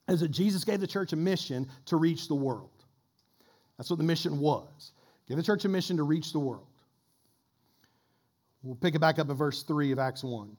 is 0.08 0.20
that 0.20 0.32
Jesus 0.32 0.64
gave 0.64 0.80
the 0.80 0.87
church 0.87 1.12
a 1.12 1.16
mission 1.16 1.68
to 1.87 1.96
reach 1.96 2.26
the 2.26 2.34
world. 2.34 2.70
That's 3.78 3.88
what 3.88 3.99
the 3.99 4.04
mission 4.04 4.40
was. 4.40 4.92
Give 5.28 5.37
the 5.37 5.42
church 5.44 5.64
a 5.64 5.68
mission 5.68 5.96
to 5.99 6.02
reach 6.02 6.32
the 6.32 6.40
world. 6.40 6.66
We'll 8.62 8.76
pick 8.76 8.95
it 8.95 9.00
back 9.00 9.19
up 9.19 9.28
in 9.28 9.37
verse 9.37 9.62
3 9.62 9.92
of 9.92 9.99
Acts 9.99 10.23
1. 10.23 10.57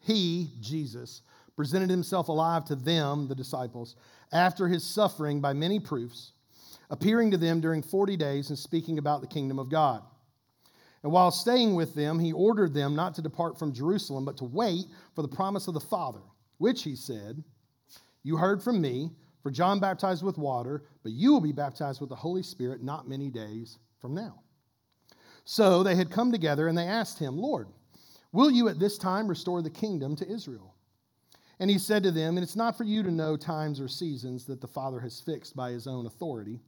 He, 0.00 0.50
Jesus, 0.60 1.22
presented 1.56 1.90
himself 1.90 2.28
alive 2.28 2.64
to 2.66 2.76
them, 2.76 3.28
the 3.28 3.34
disciples, 3.34 3.96
after 4.32 4.68
his 4.68 4.84
suffering 4.84 5.40
by 5.40 5.52
many 5.52 5.80
proofs, 5.80 6.32
appearing 6.90 7.30
to 7.30 7.36
them 7.36 7.60
during 7.60 7.82
40 7.82 8.16
days 8.16 8.50
and 8.50 8.58
speaking 8.58 8.98
about 8.98 9.20
the 9.20 9.26
kingdom 9.26 9.58
of 9.58 9.70
God. 9.70 10.02
And 11.02 11.12
while 11.12 11.30
staying 11.30 11.74
with 11.74 11.94
them, 11.94 12.18
he 12.18 12.32
ordered 12.32 12.74
them 12.74 12.94
not 12.94 13.14
to 13.14 13.22
depart 13.22 13.58
from 13.58 13.72
Jerusalem, 13.72 14.24
but 14.24 14.36
to 14.38 14.44
wait 14.44 14.86
for 15.14 15.22
the 15.22 15.28
promise 15.28 15.68
of 15.68 15.74
the 15.74 15.80
Father, 15.80 16.20
which 16.58 16.82
he 16.82 16.94
said, 16.94 17.42
You 18.22 18.36
heard 18.36 18.62
from 18.62 18.80
me, 18.80 19.10
for 19.42 19.50
John 19.50 19.80
baptized 19.80 20.24
with 20.24 20.38
water, 20.38 20.84
but 21.02 21.12
you 21.12 21.32
will 21.32 21.40
be 21.40 21.52
baptized 21.52 22.00
with 22.00 22.10
the 22.10 22.16
Holy 22.16 22.42
Spirit 22.42 22.82
not 22.82 23.08
many 23.08 23.30
days 23.30 23.78
from 24.00 24.14
now. 24.14 24.42
So 25.50 25.82
they 25.82 25.94
had 25.94 26.10
come 26.10 26.30
together 26.30 26.68
and 26.68 26.76
they 26.76 26.86
asked 26.86 27.18
him, 27.18 27.38
Lord, 27.38 27.68
will 28.32 28.50
you 28.50 28.68
at 28.68 28.78
this 28.78 28.98
time 28.98 29.26
restore 29.26 29.62
the 29.62 29.70
kingdom 29.70 30.14
to 30.16 30.30
Israel? 30.30 30.74
And 31.58 31.70
he 31.70 31.78
said 31.78 32.02
to 32.02 32.10
them, 32.10 32.36
And 32.36 32.44
it's 32.44 32.54
not 32.54 32.76
for 32.76 32.84
you 32.84 33.02
to 33.02 33.10
know 33.10 33.34
times 33.34 33.80
or 33.80 33.88
seasons 33.88 34.44
that 34.44 34.60
the 34.60 34.68
Father 34.68 35.00
has 35.00 35.22
fixed 35.22 35.56
by 35.56 35.70
his 35.70 35.86
own 35.86 36.04
authority, 36.04 36.60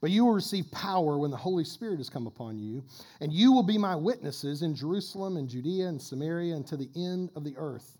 but 0.00 0.12
you 0.12 0.24
will 0.24 0.32
receive 0.32 0.70
power 0.70 1.18
when 1.18 1.32
the 1.32 1.36
Holy 1.36 1.64
Spirit 1.64 1.98
has 1.98 2.08
come 2.08 2.28
upon 2.28 2.56
you, 2.56 2.84
and 3.20 3.32
you 3.32 3.50
will 3.50 3.64
be 3.64 3.76
my 3.76 3.96
witnesses 3.96 4.62
in 4.62 4.76
Jerusalem 4.76 5.36
and 5.36 5.48
Judea 5.48 5.88
and 5.88 6.00
Samaria 6.00 6.54
and 6.54 6.64
to 6.68 6.76
the 6.76 6.90
end 6.94 7.30
of 7.34 7.42
the 7.42 7.56
earth. 7.56 7.98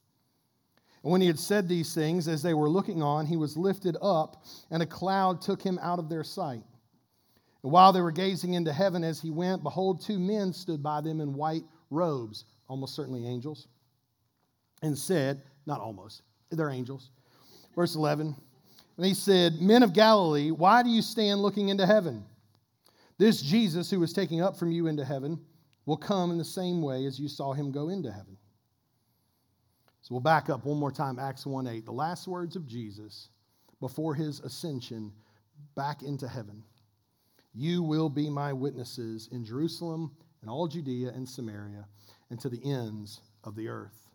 And 1.03 1.11
when 1.11 1.21
he 1.21 1.27
had 1.27 1.41
said 1.41 1.69
these 1.69 1.93
things, 1.93 2.29
as 2.29 2.41
they 2.41 2.55
were 2.55 2.71
looking 2.71 3.03
on, 3.03 3.27
he 3.27 3.37
was 3.37 3.57
lifted 3.57 3.97
up, 4.01 4.45
and 4.71 4.81
a 4.81 4.87
cloud 4.87 5.43
took 5.43 5.61
him 5.61 5.81
out 5.83 5.99
of 5.99 6.09
their 6.09 6.23
sight. 6.23 6.63
And 7.62 7.73
while 7.73 7.93
they 7.93 8.00
were 8.00 8.12
gazing 8.12 8.55
into 8.55 8.73
heaven 8.73 9.05
as 9.05 9.21
he 9.21 9.31
went, 9.31 9.62
behold, 9.62 10.00
two 10.00 10.19
men 10.19 10.52
stood 10.52 10.83
by 10.83 11.00
them 11.00 11.21
in 11.21 11.35
white 11.35 11.64
robes, 11.90 12.45
almost 12.69 12.95
certainly 12.95 13.26
angels, 13.26 13.69
and 14.83 14.97
said, 14.97 15.43
Not 15.67 15.81
almost, 15.81 16.23
they're 16.50 16.71
angels. 16.71 17.11
Verse 17.75 17.95
11, 17.95 18.35
and 18.97 19.07
he 19.07 19.14
said, 19.14 19.62
Men 19.62 19.83
of 19.83 19.95
Galilee, 19.95 20.50
why 20.50 20.83
do 20.83 20.90
you 20.90 21.00
stand 21.00 21.40
looking 21.40 21.71
into 21.71 21.87
heaven? 21.87 22.23
This 23.17 23.40
Jesus 23.40 23.90
who 23.90 24.00
was 24.00 24.12
taking 24.12 24.43
up 24.43 24.59
from 24.59 24.71
you 24.71 24.88
into 24.88 25.05
heaven 25.05 25.40
will 25.87 25.97
come 25.97 26.31
in 26.31 26.38
the 26.38 26.45
same 26.45 26.83
way 26.83 27.07
as 27.07 27.19
you 27.19 27.29
saw 27.29 27.52
him 27.52 27.73
go 27.73 27.88
into 27.88 28.12
heaven. 28.12 28.37
So 30.02 30.14
we'll 30.14 30.21
back 30.21 30.50
up 30.50 30.64
one 30.64 30.79
more 30.79 30.93
time, 30.93 31.19
Acts 31.19 31.47
1 31.47 31.67
8. 31.67 31.85
The 31.85 31.93
last 31.93 32.29
words 32.29 32.57
of 32.57 32.67
Jesus 32.67 33.29
before 33.81 34.14
his 34.14 34.40
ascension 34.40 35.12
back 35.75 36.02
into 36.02 36.29
heaven. 36.29 36.62
You 37.52 37.83
will 37.83 38.09
be 38.09 38.30
my 38.30 38.52
witnesses 38.52 39.28
in 39.33 39.45
Jerusalem 39.45 40.12
and 40.40 40.50
all 40.50 40.69
Judea 40.69 41.11
and 41.11 41.28
Samaria 41.28 41.87
and 42.30 42.40
to 42.40 42.49
the 42.49 42.64
ends 42.64 43.21
of 43.45 43.57
the 43.57 43.69
earth. 43.69 44.09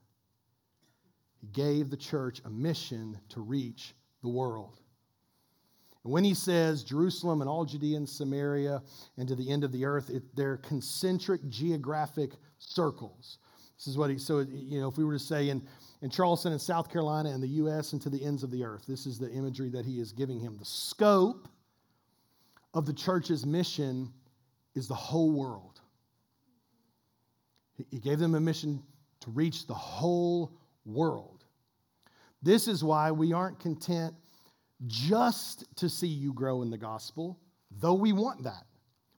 He 1.41 1.47
gave 1.47 1.89
the 1.89 1.97
church 1.97 2.41
a 2.45 2.49
mission 2.49 3.19
to 3.29 3.41
reach 3.41 3.93
the 4.21 4.29
world. 4.29 4.79
And 6.03 6.13
when 6.13 6.23
he 6.23 6.33
says 6.33 6.83
Jerusalem 6.83 7.41
and 7.41 7.49
all 7.49 7.65
Judea 7.65 7.97
and 7.97 8.07
Samaria 8.07 8.81
and 9.17 9.27
to 9.27 9.35
the 9.35 9.49
end 9.51 9.63
of 9.63 9.71
the 9.71 9.85
earth, 9.85 10.09
it, 10.09 10.23
they're 10.35 10.57
concentric 10.57 11.47
geographic 11.49 12.31
circles. 12.59 13.39
This 13.77 13.87
is 13.87 13.97
what 13.97 14.09
he, 14.09 14.17
so, 14.17 14.39
you 14.39 14.79
know, 14.79 14.87
if 14.87 14.97
we 14.97 15.03
were 15.03 15.13
to 15.13 15.19
say 15.19 15.49
in, 15.49 15.67
in 16.01 16.09
Charleston 16.09 16.53
and 16.53 16.61
South 16.61 16.89
Carolina 16.89 17.29
and 17.29 17.43
the 17.43 17.47
U.S. 17.47 17.91
and 17.91 18.01
to 18.03 18.09
the 18.09 18.23
ends 18.23 18.43
of 18.43 18.51
the 18.51 18.63
earth, 18.63 18.85
this 18.87 19.05
is 19.05 19.19
the 19.19 19.29
imagery 19.31 19.69
that 19.69 19.85
he 19.85 19.99
is 19.99 20.13
giving 20.13 20.39
him. 20.39 20.57
The 20.57 20.65
scope 20.65 21.49
of 22.75 22.85
the 22.85 22.93
church's 22.93 23.45
mission 23.45 24.11
is 24.75 24.87
the 24.87 24.93
whole 24.93 25.31
world. 25.31 25.79
He 27.89 27.99
gave 27.99 28.19
them 28.19 28.35
a 28.35 28.39
mission 28.39 28.83
to 29.21 29.31
reach 29.31 29.65
the 29.65 29.73
whole 29.73 30.51
world. 30.85 31.45
This 32.43 32.67
is 32.67 32.83
why 32.83 33.11
we 33.11 33.33
aren't 33.33 33.59
content 33.59 34.13
just 34.85 35.63
to 35.77 35.89
see 35.89 36.07
you 36.07 36.33
grow 36.33 36.61
in 36.61 36.69
the 36.69 36.77
gospel, 36.77 37.39
though 37.79 37.93
we 37.93 38.11
want 38.11 38.43
that. 38.43 38.65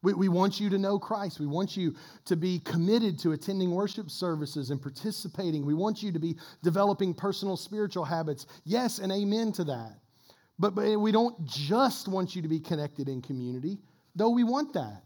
We, 0.03 0.13
we 0.13 0.29
want 0.29 0.59
you 0.59 0.69
to 0.69 0.77
know 0.77 0.99
Christ. 0.99 1.39
We 1.39 1.47
want 1.47 1.75
you 1.75 1.95
to 2.25 2.35
be 2.35 2.59
committed 2.59 3.17
to 3.19 3.31
attending 3.31 3.71
worship 3.71 4.11
services 4.11 4.69
and 4.69 4.79
participating. 4.79 5.65
We 5.65 5.73
want 5.73 6.03
you 6.03 6.11
to 6.11 6.19
be 6.19 6.37
developing 6.61 7.15
personal 7.15 7.57
spiritual 7.57 8.05
habits. 8.05 8.45
Yes, 8.63 8.99
and 8.99 9.11
amen 9.11 9.51
to 9.53 9.63
that. 9.65 9.99
But, 10.59 10.75
but 10.75 10.99
we 10.99 11.11
don't 11.11 11.45
just 11.45 12.07
want 12.07 12.35
you 12.35 12.41
to 12.41 12.47
be 12.47 12.59
connected 12.59 13.09
in 13.09 13.21
community, 13.21 13.77
though 14.15 14.29
we 14.29 14.43
want 14.43 14.73
that. 14.73 15.03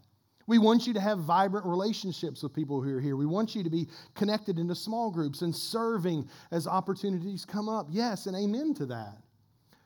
We 0.47 0.57
want 0.57 0.87
you 0.87 0.93
to 0.93 0.99
have 0.99 1.19
vibrant 1.19 1.65
relationships 1.65 2.43
with 2.43 2.53
people 2.53 2.81
who 2.81 2.97
are 2.97 2.99
here. 2.99 3.15
We 3.15 3.25
want 3.25 3.55
you 3.55 3.63
to 3.63 3.69
be 3.69 3.87
connected 4.15 4.59
into 4.59 4.75
small 4.75 5.11
groups 5.11 5.41
and 5.41 5.55
serving 5.55 6.27
as 6.51 6.67
opportunities 6.67 7.45
come 7.45 7.69
up. 7.69 7.87
Yes, 7.89 8.25
and 8.25 8.35
amen 8.35 8.73
to 8.75 8.85
that. 8.87 9.17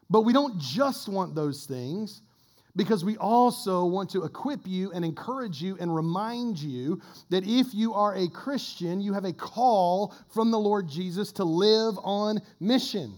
But 0.10 0.22
we 0.22 0.34
don't 0.34 0.60
just 0.60 1.08
want 1.10 1.36
those 1.36 1.66
things 1.66 2.22
because 2.76 3.06
we 3.06 3.18
also 3.18 3.86
want 3.86 4.10
to 4.12 4.24
equip 4.24 4.62
you 4.66 4.92
and 4.92 5.06
encourage 5.06 5.62
you 5.62 5.78
and 5.80 5.94
remind 5.94 6.60
you 6.60 7.02
that 7.30 7.44
if 7.46 7.74
you 7.74 7.94
are 7.94 8.16
a 8.16 8.28
Christian, 8.30 9.02
you 9.02 9.14
have 9.14 9.26
a 9.26 9.34
call 9.34 10.14
from 10.34 10.52
the 10.52 10.60
Lord 10.60 10.88
Jesus 10.88 11.32
to 11.34 11.44
live 11.44 11.98
on 12.04 12.42
mission. 12.60 13.14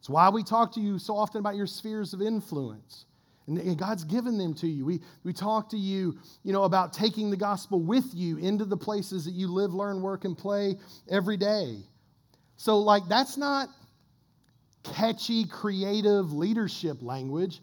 It's 0.00 0.08
why 0.08 0.30
we 0.30 0.42
talk 0.42 0.72
to 0.74 0.80
you 0.80 0.98
so 0.98 1.14
often 1.14 1.38
about 1.40 1.56
your 1.56 1.66
spheres 1.66 2.14
of 2.14 2.22
influence. 2.22 3.04
And 3.46 3.76
God's 3.76 4.04
given 4.04 4.38
them 4.38 4.54
to 4.54 4.66
you. 4.66 4.84
We, 4.84 5.00
we 5.24 5.32
talk 5.32 5.68
to 5.70 5.76
you, 5.76 6.16
you 6.42 6.52
know, 6.52 6.64
about 6.64 6.92
taking 6.92 7.30
the 7.30 7.36
gospel 7.36 7.80
with 7.80 8.14
you 8.14 8.38
into 8.38 8.64
the 8.64 8.76
places 8.76 9.24
that 9.24 9.32
you 9.32 9.48
live, 9.48 9.74
learn, 9.74 10.00
work, 10.00 10.24
and 10.24 10.38
play 10.38 10.76
every 11.10 11.36
day. 11.36 11.78
So, 12.56 12.78
like, 12.78 13.02
that's 13.08 13.36
not 13.36 13.68
catchy, 14.84 15.44
creative 15.46 16.32
leadership 16.32 16.98
language. 17.02 17.60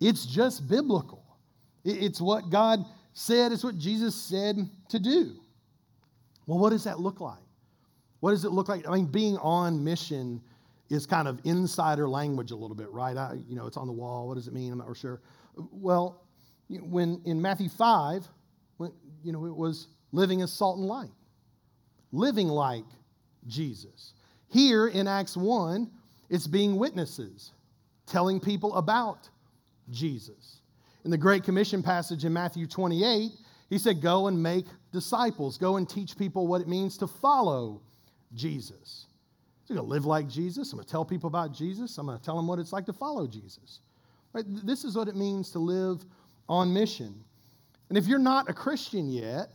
It's 0.00 0.26
just 0.26 0.68
biblical. 0.68 1.24
It's 1.84 2.20
what 2.20 2.50
God 2.50 2.84
said, 3.14 3.52
it's 3.52 3.64
what 3.64 3.78
Jesus 3.78 4.14
said 4.14 4.56
to 4.88 4.98
do. 4.98 5.36
Well, 6.46 6.58
what 6.58 6.70
does 6.70 6.84
that 6.84 7.00
look 7.00 7.20
like? 7.20 7.38
What 8.20 8.32
does 8.32 8.44
it 8.44 8.50
look 8.50 8.68
like? 8.68 8.86
I 8.88 8.94
mean, 8.94 9.06
being 9.06 9.36
on 9.38 9.82
mission 9.82 10.42
is 10.92 11.06
kind 11.06 11.26
of 11.26 11.40
insider 11.44 12.06
language 12.06 12.50
a 12.50 12.56
little 12.56 12.76
bit, 12.76 12.90
right? 12.90 13.16
I, 13.16 13.38
you 13.48 13.56
know, 13.56 13.66
it's 13.66 13.78
on 13.78 13.86
the 13.86 13.92
wall. 13.92 14.28
What 14.28 14.34
does 14.34 14.46
it 14.46 14.52
mean? 14.52 14.72
I'm 14.72 14.78
not 14.78 14.94
sure. 14.94 15.22
Well, 15.56 16.26
when 16.68 17.22
in 17.24 17.40
Matthew 17.40 17.70
5, 17.70 18.28
when, 18.76 18.92
you 19.24 19.32
know, 19.32 19.46
it 19.46 19.56
was 19.56 19.88
living 20.12 20.42
as 20.42 20.52
salt 20.52 20.78
and 20.78 20.86
light, 20.86 21.10
living 22.12 22.48
like 22.48 22.84
Jesus. 23.46 24.12
Here 24.48 24.88
in 24.88 25.08
Acts 25.08 25.34
1, 25.34 25.90
it's 26.28 26.46
being 26.46 26.76
witnesses, 26.76 27.52
telling 28.06 28.38
people 28.38 28.74
about 28.74 29.30
Jesus. 29.90 30.60
In 31.06 31.10
the 31.10 31.18
Great 31.18 31.42
Commission 31.42 31.82
passage 31.82 32.26
in 32.26 32.34
Matthew 32.34 32.66
28, 32.66 33.32
he 33.70 33.78
said, 33.78 34.02
Go 34.02 34.26
and 34.26 34.40
make 34.40 34.66
disciples, 34.92 35.56
go 35.56 35.78
and 35.78 35.88
teach 35.88 36.18
people 36.18 36.46
what 36.46 36.60
it 36.60 36.68
means 36.68 36.98
to 36.98 37.06
follow 37.06 37.80
Jesus. 38.34 39.06
I'm 39.72 39.76
going 39.78 39.88
to 39.88 39.90
live 39.90 40.04
like 40.04 40.28
Jesus. 40.28 40.70
I'm 40.70 40.76
going 40.76 40.84
to 40.84 40.90
tell 40.90 41.04
people 41.04 41.28
about 41.28 41.54
Jesus. 41.54 41.96
I'm 41.96 42.04
going 42.04 42.18
to 42.18 42.22
tell 42.22 42.36
them 42.36 42.46
what 42.46 42.58
it's 42.58 42.74
like 42.74 42.84
to 42.86 42.92
follow 42.92 43.26
Jesus. 43.26 43.80
Right? 44.34 44.44
This 44.46 44.84
is 44.84 44.96
what 44.96 45.08
it 45.08 45.16
means 45.16 45.50
to 45.52 45.58
live 45.58 46.04
on 46.46 46.74
mission. 46.74 47.14
And 47.88 47.96
if 47.96 48.06
you're 48.06 48.18
not 48.18 48.50
a 48.50 48.52
Christian 48.52 49.08
yet, 49.08 49.48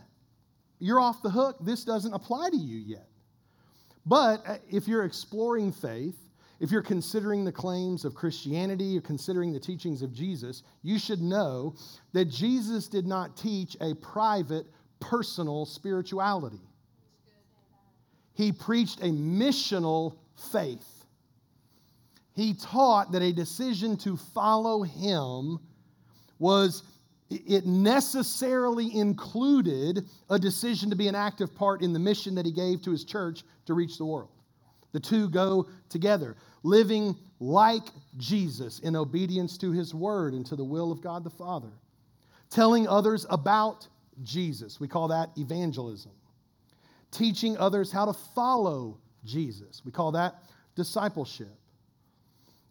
you're 0.80 0.98
off 0.98 1.22
the 1.22 1.30
hook. 1.30 1.58
This 1.60 1.84
doesn't 1.84 2.12
apply 2.12 2.50
to 2.50 2.56
you 2.56 2.78
yet. 2.78 3.06
But 4.06 4.42
uh, 4.44 4.56
if 4.68 4.88
you're 4.88 5.04
exploring 5.04 5.70
faith, 5.70 6.16
if 6.58 6.72
you're 6.72 6.82
considering 6.82 7.44
the 7.44 7.52
claims 7.52 8.04
of 8.04 8.16
Christianity, 8.16 8.98
or 8.98 9.00
considering 9.00 9.52
the 9.52 9.60
teachings 9.60 10.02
of 10.02 10.12
Jesus, 10.12 10.64
you 10.82 10.98
should 10.98 11.22
know 11.22 11.76
that 12.12 12.24
Jesus 12.24 12.88
did 12.88 13.06
not 13.06 13.36
teach 13.36 13.76
a 13.80 13.94
private, 13.94 14.66
personal 14.98 15.64
spirituality. 15.64 16.60
He 18.38 18.52
preached 18.52 19.00
a 19.00 19.06
missional 19.10 20.14
faith. 20.52 20.86
He 22.36 22.54
taught 22.54 23.10
that 23.10 23.20
a 23.20 23.32
decision 23.32 23.96
to 23.98 24.16
follow 24.16 24.82
him 24.82 25.58
was 26.38 26.84
it 27.30 27.66
necessarily 27.66 28.96
included 28.96 30.06
a 30.30 30.38
decision 30.38 30.88
to 30.90 30.94
be 30.94 31.08
an 31.08 31.16
active 31.16 31.52
part 31.52 31.82
in 31.82 31.92
the 31.92 31.98
mission 31.98 32.36
that 32.36 32.46
he 32.46 32.52
gave 32.52 32.80
to 32.82 32.92
his 32.92 33.04
church 33.04 33.42
to 33.66 33.74
reach 33.74 33.98
the 33.98 34.04
world. 34.04 34.30
The 34.92 35.00
two 35.00 35.28
go 35.28 35.66
together, 35.88 36.36
living 36.62 37.16
like 37.40 37.88
Jesus 38.18 38.78
in 38.78 38.94
obedience 38.94 39.58
to 39.58 39.72
his 39.72 39.92
word 39.92 40.32
and 40.32 40.46
to 40.46 40.54
the 40.54 40.64
will 40.64 40.92
of 40.92 41.02
God 41.02 41.24
the 41.24 41.30
Father, 41.30 41.72
telling 42.50 42.86
others 42.86 43.26
about 43.30 43.88
Jesus. 44.22 44.78
We 44.78 44.86
call 44.86 45.08
that 45.08 45.30
evangelism. 45.36 46.12
Teaching 47.10 47.56
others 47.58 47.90
how 47.90 48.04
to 48.04 48.12
follow 48.12 48.98
Jesus. 49.24 49.82
We 49.84 49.92
call 49.92 50.12
that 50.12 50.42
discipleship. 50.74 51.48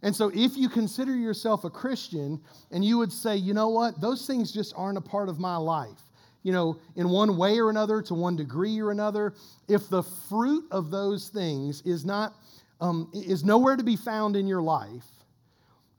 And 0.04 0.16
so, 0.16 0.32
if 0.34 0.56
you 0.56 0.70
consider 0.70 1.16
yourself 1.16 1.64
a 1.64 1.70
Christian 1.70 2.40
and 2.72 2.86
you 2.86 2.98
would 3.00 3.12
say, 3.12 3.36
you 3.36 3.54
know 3.54 3.70
what, 3.70 4.00
those 4.00 4.28
things 4.28 4.52
just 4.52 4.74
aren't 4.78 4.98
a 4.98 5.02
part 5.02 5.28
of 5.28 5.40
my 5.40 5.58
life, 5.58 6.02
you 6.44 6.52
know, 6.54 6.80
in 6.96 7.10
one 7.10 7.36
way 7.36 7.60
or 7.60 7.70
another, 7.70 8.02
to 8.04 8.14
one 8.14 8.36
degree 8.36 8.80
or 8.80 8.92
another, 8.92 9.34
if 9.68 9.90
the 9.90 10.04
fruit 10.04 10.66
of 10.72 10.92
those 10.92 11.30
things 11.30 11.82
is 11.82 12.06
not, 12.06 12.36
um, 12.80 13.12
is 13.14 13.44
nowhere 13.44 13.76
to 13.76 13.84
be 13.84 13.96
found 13.96 14.36
in 14.36 14.48
your 14.48 14.62
life, 14.62 15.06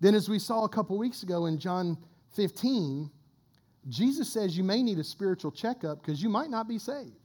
then 0.00 0.14
as 0.14 0.28
we 0.28 0.38
saw 0.38 0.64
a 0.64 0.68
couple 0.68 0.96
weeks 0.96 1.24
ago 1.24 1.46
in 1.46 1.58
John 1.58 1.98
15, 2.34 3.10
Jesus 3.88 4.32
says 4.32 4.56
you 4.56 4.62
may 4.64 4.82
need 4.82 4.98
a 4.98 5.04
spiritual 5.04 5.50
checkup 5.50 6.00
because 6.00 6.22
you 6.22 6.28
might 6.28 6.50
not 6.50 6.68
be 6.68 6.78
saved. 6.78 7.17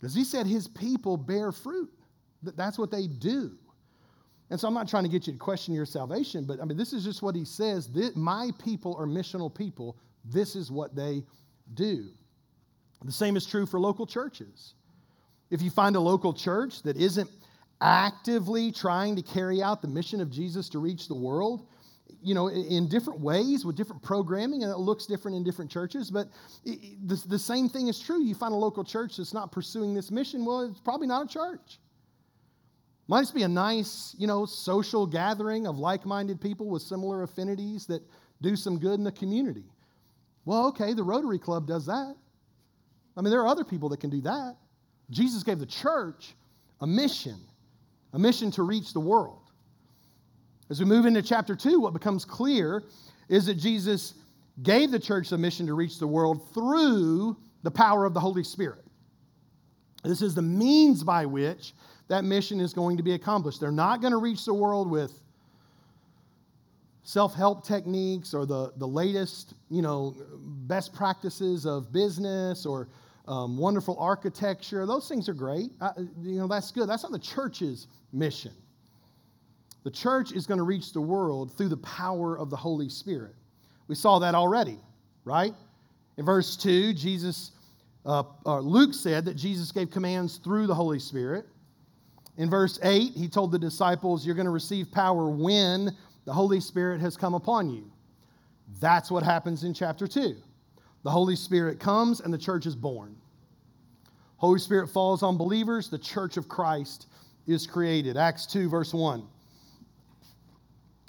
Because 0.00 0.14
he 0.14 0.24
said 0.24 0.46
his 0.46 0.68
people 0.68 1.16
bear 1.16 1.52
fruit. 1.52 1.90
That's 2.42 2.78
what 2.78 2.90
they 2.90 3.06
do. 3.06 3.52
And 4.50 4.60
so 4.60 4.68
I'm 4.68 4.74
not 4.74 4.88
trying 4.88 5.02
to 5.02 5.08
get 5.08 5.26
you 5.26 5.32
to 5.32 5.38
question 5.38 5.74
your 5.74 5.86
salvation, 5.86 6.44
but 6.44 6.60
I 6.60 6.64
mean, 6.64 6.76
this 6.76 6.92
is 6.92 7.02
just 7.02 7.22
what 7.22 7.34
he 7.34 7.44
says. 7.44 7.90
My 8.14 8.50
people 8.62 8.94
are 8.96 9.06
missional 9.06 9.52
people. 9.52 9.96
This 10.24 10.54
is 10.54 10.70
what 10.70 10.94
they 10.94 11.24
do. 11.74 12.10
The 13.04 13.12
same 13.12 13.36
is 13.36 13.46
true 13.46 13.66
for 13.66 13.80
local 13.80 14.06
churches. 14.06 14.74
If 15.50 15.62
you 15.62 15.70
find 15.70 15.96
a 15.96 16.00
local 16.00 16.32
church 16.32 16.82
that 16.82 16.96
isn't 16.96 17.28
actively 17.80 18.72
trying 18.72 19.16
to 19.16 19.22
carry 19.22 19.62
out 19.62 19.82
the 19.82 19.88
mission 19.88 20.20
of 20.20 20.30
Jesus 20.30 20.68
to 20.70 20.78
reach 20.78 21.08
the 21.08 21.14
world, 21.14 21.66
you 22.22 22.34
know, 22.34 22.48
in 22.48 22.88
different 22.88 23.20
ways 23.20 23.64
with 23.64 23.76
different 23.76 24.02
programming, 24.02 24.62
and 24.62 24.72
it 24.72 24.78
looks 24.78 25.06
different 25.06 25.36
in 25.36 25.44
different 25.44 25.70
churches, 25.70 26.10
but 26.10 26.28
the, 26.64 27.22
the 27.28 27.38
same 27.38 27.68
thing 27.68 27.88
is 27.88 28.00
true. 28.00 28.22
You 28.22 28.34
find 28.34 28.52
a 28.52 28.56
local 28.56 28.84
church 28.84 29.18
that's 29.18 29.34
not 29.34 29.52
pursuing 29.52 29.94
this 29.94 30.10
mission, 30.10 30.44
well, 30.44 30.62
it's 30.62 30.80
probably 30.80 31.06
not 31.06 31.24
a 31.24 31.28
church. 31.28 31.78
Might 33.08 33.22
just 33.22 33.34
be 33.34 33.44
a 33.44 33.48
nice, 33.48 34.16
you 34.18 34.26
know, 34.26 34.44
social 34.46 35.06
gathering 35.06 35.66
of 35.66 35.78
like 35.78 36.04
minded 36.04 36.40
people 36.40 36.68
with 36.68 36.82
similar 36.82 37.22
affinities 37.22 37.86
that 37.86 38.02
do 38.42 38.56
some 38.56 38.78
good 38.78 38.94
in 38.94 39.04
the 39.04 39.12
community. 39.12 39.64
Well, 40.44 40.66
okay, 40.68 40.92
the 40.94 41.04
Rotary 41.04 41.38
Club 41.38 41.66
does 41.66 41.86
that. 41.86 42.16
I 43.16 43.20
mean, 43.20 43.30
there 43.30 43.40
are 43.40 43.48
other 43.48 43.64
people 43.64 43.88
that 43.90 44.00
can 44.00 44.10
do 44.10 44.20
that. 44.22 44.56
Jesus 45.10 45.42
gave 45.42 45.58
the 45.60 45.66
church 45.66 46.34
a 46.80 46.86
mission, 46.86 47.38
a 48.12 48.18
mission 48.18 48.50
to 48.52 48.62
reach 48.62 48.92
the 48.92 49.00
world. 49.00 49.45
As 50.68 50.80
we 50.80 50.86
move 50.86 51.06
into 51.06 51.22
chapter 51.22 51.54
2, 51.54 51.78
what 51.80 51.92
becomes 51.92 52.24
clear 52.24 52.82
is 53.28 53.46
that 53.46 53.54
Jesus 53.54 54.14
gave 54.62 54.90
the 54.90 54.98
church 54.98 55.30
the 55.30 55.38
mission 55.38 55.66
to 55.66 55.74
reach 55.74 55.98
the 55.98 56.06
world 56.06 56.52
through 56.52 57.36
the 57.62 57.70
power 57.70 58.04
of 58.04 58.14
the 58.14 58.20
Holy 58.20 58.44
Spirit. 58.44 58.84
This 60.02 60.22
is 60.22 60.34
the 60.34 60.42
means 60.42 61.02
by 61.02 61.26
which 61.26 61.72
that 62.08 62.24
mission 62.24 62.60
is 62.60 62.72
going 62.72 62.96
to 62.96 63.02
be 63.02 63.12
accomplished. 63.12 63.60
They're 63.60 63.72
not 63.72 64.00
going 64.00 64.12
to 64.12 64.18
reach 64.18 64.44
the 64.44 64.54
world 64.54 64.90
with 64.90 65.12
self-help 67.02 67.64
techniques 67.64 68.34
or 68.34 68.46
the, 68.46 68.72
the 68.76 68.86
latest, 68.86 69.54
you 69.70 69.82
know, 69.82 70.16
best 70.66 70.92
practices 70.92 71.64
of 71.64 71.92
business 71.92 72.66
or 72.66 72.88
um, 73.28 73.56
wonderful 73.56 73.96
architecture. 73.98 74.86
Those 74.86 75.08
things 75.08 75.28
are 75.28 75.34
great. 75.34 75.70
Uh, 75.80 75.92
you 76.22 76.38
know, 76.38 76.46
that's 76.46 76.70
good. 76.72 76.88
That's 76.88 77.02
not 77.02 77.12
the 77.12 77.18
church's 77.18 77.86
mission. 78.12 78.52
The 79.86 79.92
church 79.92 80.32
is 80.32 80.48
going 80.48 80.58
to 80.58 80.64
reach 80.64 80.92
the 80.92 81.00
world 81.00 81.56
through 81.56 81.68
the 81.68 81.76
power 81.76 82.36
of 82.36 82.50
the 82.50 82.56
Holy 82.56 82.88
Spirit. 82.88 83.36
We 83.86 83.94
saw 83.94 84.18
that 84.18 84.34
already, 84.34 84.80
right? 85.24 85.54
In 86.16 86.24
verse 86.24 86.56
2, 86.56 86.92
Jesus, 86.92 87.52
uh, 88.04 88.24
Luke 88.44 88.92
said 88.92 89.24
that 89.26 89.34
Jesus 89.34 89.70
gave 89.70 89.92
commands 89.92 90.38
through 90.38 90.66
the 90.66 90.74
Holy 90.74 90.98
Spirit. 90.98 91.46
In 92.36 92.50
verse 92.50 92.80
8, 92.82 93.12
he 93.12 93.28
told 93.28 93.52
the 93.52 93.60
disciples, 93.60 94.26
You're 94.26 94.34
going 94.34 94.46
to 94.46 94.50
receive 94.50 94.90
power 94.90 95.30
when 95.30 95.96
the 96.24 96.32
Holy 96.32 96.58
Spirit 96.58 97.00
has 97.00 97.16
come 97.16 97.34
upon 97.34 97.70
you. 97.70 97.88
That's 98.80 99.08
what 99.08 99.22
happens 99.22 99.62
in 99.62 99.72
chapter 99.72 100.08
2. 100.08 100.34
The 101.04 101.10
Holy 101.12 101.36
Spirit 101.36 101.78
comes 101.78 102.18
and 102.22 102.34
the 102.34 102.38
church 102.38 102.66
is 102.66 102.74
born. 102.74 103.14
Holy 104.38 104.58
Spirit 104.58 104.88
falls 104.88 105.22
on 105.22 105.36
believers, 105.36 105.88
the 105.88 105.96
church 105.96 106.36
of 106.36 106.48
Christ 106.48 107.06
is 107.46 107.68
created. 107.68 108.16
Acts 108.16 108.46
2, 108.46 108.68
verse 108.68 108.92
1. 108.92 109.24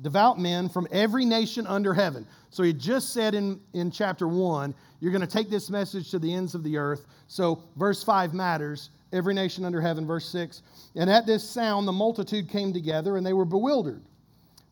devout 0.00 0.38
men 0.38 0.68
from 0.68 0.86
every 0.90 1.24
nation 1.24 1.66
under 1.66 1.94
heaven. 1.94 2.26
So 2.50 2.62
he 2.62 2.72
just 2.72 3.12
said 3.12 3.34
in, 3.34 3.60
in 3.72 3.90
chapter 3.90 4.26
1, 4.26 4.74
you're 5.00 5.12
going 5.12 5.20
to 5.20 5.26
take 5.26 5.50
this 5.50 5.70
message 5.70 6.10
to 6.10 6.18
the 6.18 6.32
ends 6.32 6.54
of 6.54 6.62
the 6.64 6.76
earth. 6.76 7.06
So 7.28 7.62
verse 7.76 8.02
5 8.02 8.34
matters. 8.34 8.90
Every 9.12 9.34
nation 9.34 9.64
under 9.64 9.80
heaven, 9.80 10.06
verse 10.06 10.28
6. 10.28 10.62
And 10.96 11.10
at 11.10 11.26
this 11.26 11.48
sound, 11.48 11.86
the 11.86 11.92
multitude 11.92 12.48
came 12.48 12.72
together 12.72 13.16
and 13.16 13.26
they 13.26 13.34
were 13.34 13.44
bewildered 13.44 14.02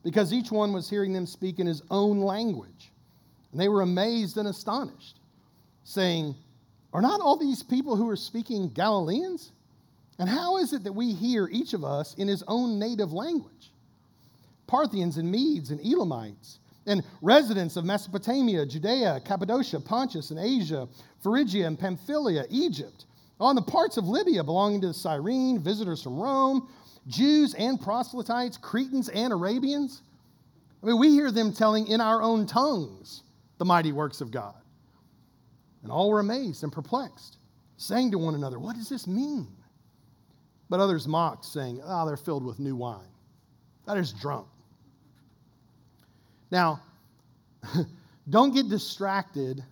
because 0.03 0.33
each 0.33 0.51
one 0.51 0.73
was 0.73 0.89
hearing 0.89 1.13
them 1.13 1.27
speak 1.27 1.59
in 1.59 1.67
his 1.67 1.83
own 1.91 2.21
language. 2.21 2.91
And 3.53 3.61
they 3.61 3.69
were 3.69 3.83
amazed 3.83 4.39
and 4.39 4.49
astonished, 4.49 5.19
saying, 5.85 6.35
Are 6.93 7.03
not 7.03 7.21
all 7.21 7.37
these 7.37 7.63
people 7.63 7.97
who 7.97 8.09
are 8.09 8.17
speaking 8.17 8.71
Galileans? 8.71 9.53
And 10.19 10.29
how 10.29 10.59
is 10.59 10.73
it 10.73 10.85
that 10.85 10.93
we 10.93 11.13
hear 11.13 11.49
each 11.51 11.73
of 11.73 11.85
us 11.85 12.15
in 12.15 12.29
his 12.29 12.45
own 12.47 12.79
native 12.79 13.13
language? 13.13 13.73
Parthians 14.71 15.17
and 15.17 15.31
Medes 15.31 15.71
and 15.71 15.85
Elamites, 15.85 16.61
and 16.87 17.03
residents 17.23 17.77
of 17.77 17.85
Mesopotamia, 17.85 18.65
Judea, 18.65 19.21
Cappadocia, 19.25 19.81
Pontus, 19.81 20.31
and 20.31 20.39
Asia, 20.39 20.89
Phrygia 21.23 21.67
and 21.67 21.79
Pamphylia, 21.79 22.45
Egypt, 22.49 23.07
on 23.41 23.57
the 23.57 23.63
parts 23.63 23.97
of 23.97 24.07
Libya 24.07 24.45
belonging 24.45 24.81
to 24.83 24.89
the 24.89 24.95
Cyrene, 24.95 25.59
visitors 25.59 26.03
from 26.03 26.19
Rome 26.19 26.69
Jews 27.09 27.55
and 27.55 27.81
proselytes, 27.81 28.57
Cretans 28.57 29.09
and 29.09 29.33
Arabians. 29.33 30.03
I 30.83 30.87
mean, 30.87 30.99
we 30.99 31.11
hear 31.11 31.33
them 31.33 31.53
telling 31.53 31.89
in 31.89 32.01
our 32.01 32.23
own 32.23 32.47
tongues 32.47 33.23
the 33.59 33.65
mighty 33.65 33.93
works 33.93 34.21
of 34.21 34.31
God. 34.31 34.55
And 35.83 35.91
all 35.91 36.11
were 36.11 36.21
amazed 36.21 36.63
and 36.63 36.73
perplexed, 36.73 37.39
saying 37.77 38.13
to 38.13 38.19
one 38.19 38.35
another, 38.35 38.59
What 38.59 38.77
does 38.77 38.89
this 38.89 39.07
mean? 39.07 39.49
But 40.69 40.81
others 40.81 41.09
mocked, 41.09 41.45
saying, 41.45 41.81
Ah, 41.85 42.03
oh, 42.03 42.07
they're 42.07 42.17
filled 42.17 42.45
with 42.45 42.61
new 42.61 42.77
wine. 42.77 43.09
That 43.87 43.97
is 43.97 44.13
drunk. 44.13 44.47
Now, 46.51 46.83
don't 48.31 48.55
get 48.55 48.69
distracted 48.69 49.63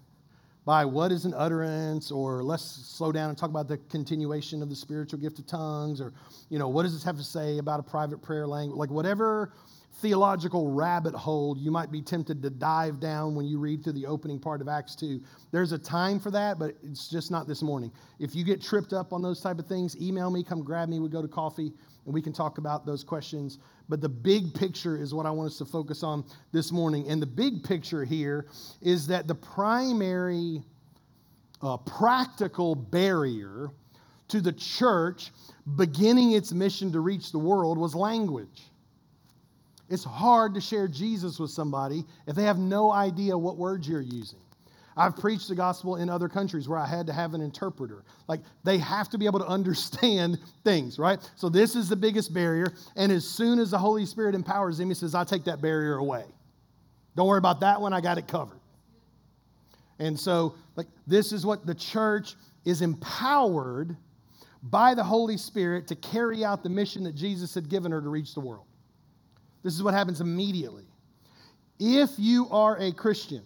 by 0.69 0.85
what 0.85 1.11
is 1.11 1.25
an 1.25 1.33
utterance 1.35 2.11
or 2.11 2.43
let's 2.43 2.63
slow 2.63 3.11
down 3.11 3.31
and 3.31 3.39
talk 3.39 3.49
about 3.49 3.69
the 3.69 3.79
continuation 3.89 4.63
of 4.63 4.69
the 4.69 4.77
spiritual 4.77 5.19
gift 5.19 5.39
of 5.39 5.47
tongues 5.47 5.99
or 5.99 6.13
you 6.51 6.59
know 6.59 6.69
what 6.69 6.83
does 6.83 6.93
this 6.93 7.03
have 7.03 7.17
to 7.17 7.25
say 7.25 7.57
about 7.57 7.81
a 7.81 7.83
private 7.83 8.21
prayer 8.21 8.47
language? 8.47 8.77
Like 8.79 8.91
whatever 8.91 9.55
theological 10.03 10.71
rabbit 10.71 11.15
hole 11.15 11.57
you 11.59 11.71
might 11.71 11.91
be 11.91 12.03
tempted 12.03 12.43
to 12.43 12.51
dive 12.51 13.01
down 13.01 13.35
when 13.35 13.47
you 13.47 13.59
read 13.59 13.83
through 13.83 13.95
the 13.95 14.05
opening 14.05 14.39
part 14.39 14.61
of 14.61 14.69
acts 14.69 14.95
2 14.95 15.21
there's 15.53 15.73
a 15.73 15.79
time 15.79 16.21
for 16.21 16.31
that 16.31 16.59
but 16.59 16.77
it's 16.85 17.09
just 17.09 17.31
not 17.31 17.49
this 17.49 17.63
morning. 17.63 17.91
If 18.21 18.35
you 18.35 18.45
get 18.45 18.61
tripped 18.61 18.93
up 18.93 19.15
on 19.15 19.23
those 19.23 19.41
type 19.41 19.59
of 19.59 19.67
things 19.67 19.97
email 20.01 20.31
me 20.31 20.45
come 20.45 20.63
grab 20.63 20.91
me 20.91 21.01
we 21.01 21.09
go 21.09 21.23
to 21.23 21.29
coffee 21.29 21.73
and 22.09 22.15
we 22.15 22.23
can 22.23 22.33
talk 22.33 22.57
about 22.57 22.87
those 22.87 23.05
questions 23.05 23.59
but 23.89 24.01
the 24.01 24.09
big 24.09 24.55
picture 24.55 24.97
is 24.97 25.13
what 25.13 25.27
i 25.27 25.31
want 25.31 25.51
us 25.51 25.59
to 25.59 25.67
focus 25.67 26.03
on 26.03 26.25
this 26.53 26.73
morning 26.73 27.07
and 27.09 27.21
the 27.21 27.27
big 27.27 27.63
picture 27.63 28.03
here 28.03 28.47
is 28.81 29.07
that 29.07 29.29
the 29.29 29.35
primary 29.35 30.63
uh, 31.61 31.77
practical 31.77 32.75
barrier 32.75 33.69
to 34.27 34.41
the 34.41 34.53
church 34.53 35.33
beginning 35.77 36.33
its 36.33 36.51
mission 36.51 36.91
to 36.91 37.01
reach 37.01 37.31
the 37.31 37.39
world 37.39 37.77
was 37.77 37.95
language 37.95 38.63
it's 39.91 40.05
hard 40.05 40.55
to 40.55 40.61
share 40.61 40.87
Jesus 40.87 41.39
with 41.39 41.51
somebody 41.51 42.05
if 42.27 42.37
they 42.37 42.43
have 42.43 42.59
no 42.59 42.93
idea 42.93 43.37
what 43.37 43.57
words 43.57 43.89
you're 43.89 44.01
using. 44.01 44.39
I've 44.99 45.17
preached 45.17 45.49
the 45.49 45.55
gospel 45.55 45.97
in 45.97 46.11
other 46.11 46.29
countries 46.29 46.69
where 46.69 46.79
I 46.79 46.87
had 46.87 47.07
to 47.07 47.13
have 47.13 47.33
an 47.33 47.41
interpreter. 47.41 48.03
Like 48.27 48.41
they 48.65 48.79
have 48.79 49.09
to 49.11 49.19
be 49.19 49.27
able 49.27 49.39
to 49.39 49.47
understand 49.47 50.39
things, 50.65 50.99
right? 50.99 51.19
So 51.37 51.49
this 51.49 51.77
is 51.77 51.89
the 51.89 51.97
biggest 51.97 52.35
barrier. 52.35 52.73
And 52.97 53.13
as 53.13 53.27
soon 53.27 53.61
as 53.61 53.71
the 53.71 53.79
Holy 53.79 54.05
Spirit 54.05 54.35
empowers 54.35 54.81
him, 54.81 54.89
he 54.89 54.95
says, 54.95 55.15
I'll 55.15 55.25
take 55.25 55.45
that 55.45 55.63
barrier 55.63 55.97
away. 55.97 56.25
Don't 57.17 57.29
worry 57.29 57.39
about 57.39 57.61
that 57.61 57.81
one, 57.81 57.93
I 57.93 58.01
got 58.01 58.19
it 58.19 58.27
covered. 58.27 58.61
And 60.01 60.19
so, 60.19 60.55
like, 60.77 60.87
this 61.07 61.33
is 61.33 61.45
what 61.45 61.67
the 61.67 61.75
church 61.75 62.35
is 62.65 62.83
empowered 62.83 63.97
by 64.65 64.95
the 64.95 65.03
Holy 65.03 65.37
Spirit 65.37 65.87
to 65.89 65.97
carry 65.97 66.45
out 66.45 66.63
the 66.63 66.69
mission 66.69 67.05
that 67.05 67.15
Jesus 67.15 67.55
had 67.55 67.69
given 67.69 67.91
her 67.93 68.01
to 68.01 68.09
reach 68.09 68.35
the 68.35 68.41
world. 68.41 68.67
This 69.63 69.75
is 69.75 69.83
what 69.83 69.95
happens 69.95 70.21
immediately. 70.21 70.85
If 71.81 72.11
you 72.19 72.49
are 72.51 72.77
a 72.79 72.93
Christian, 72.93 73.43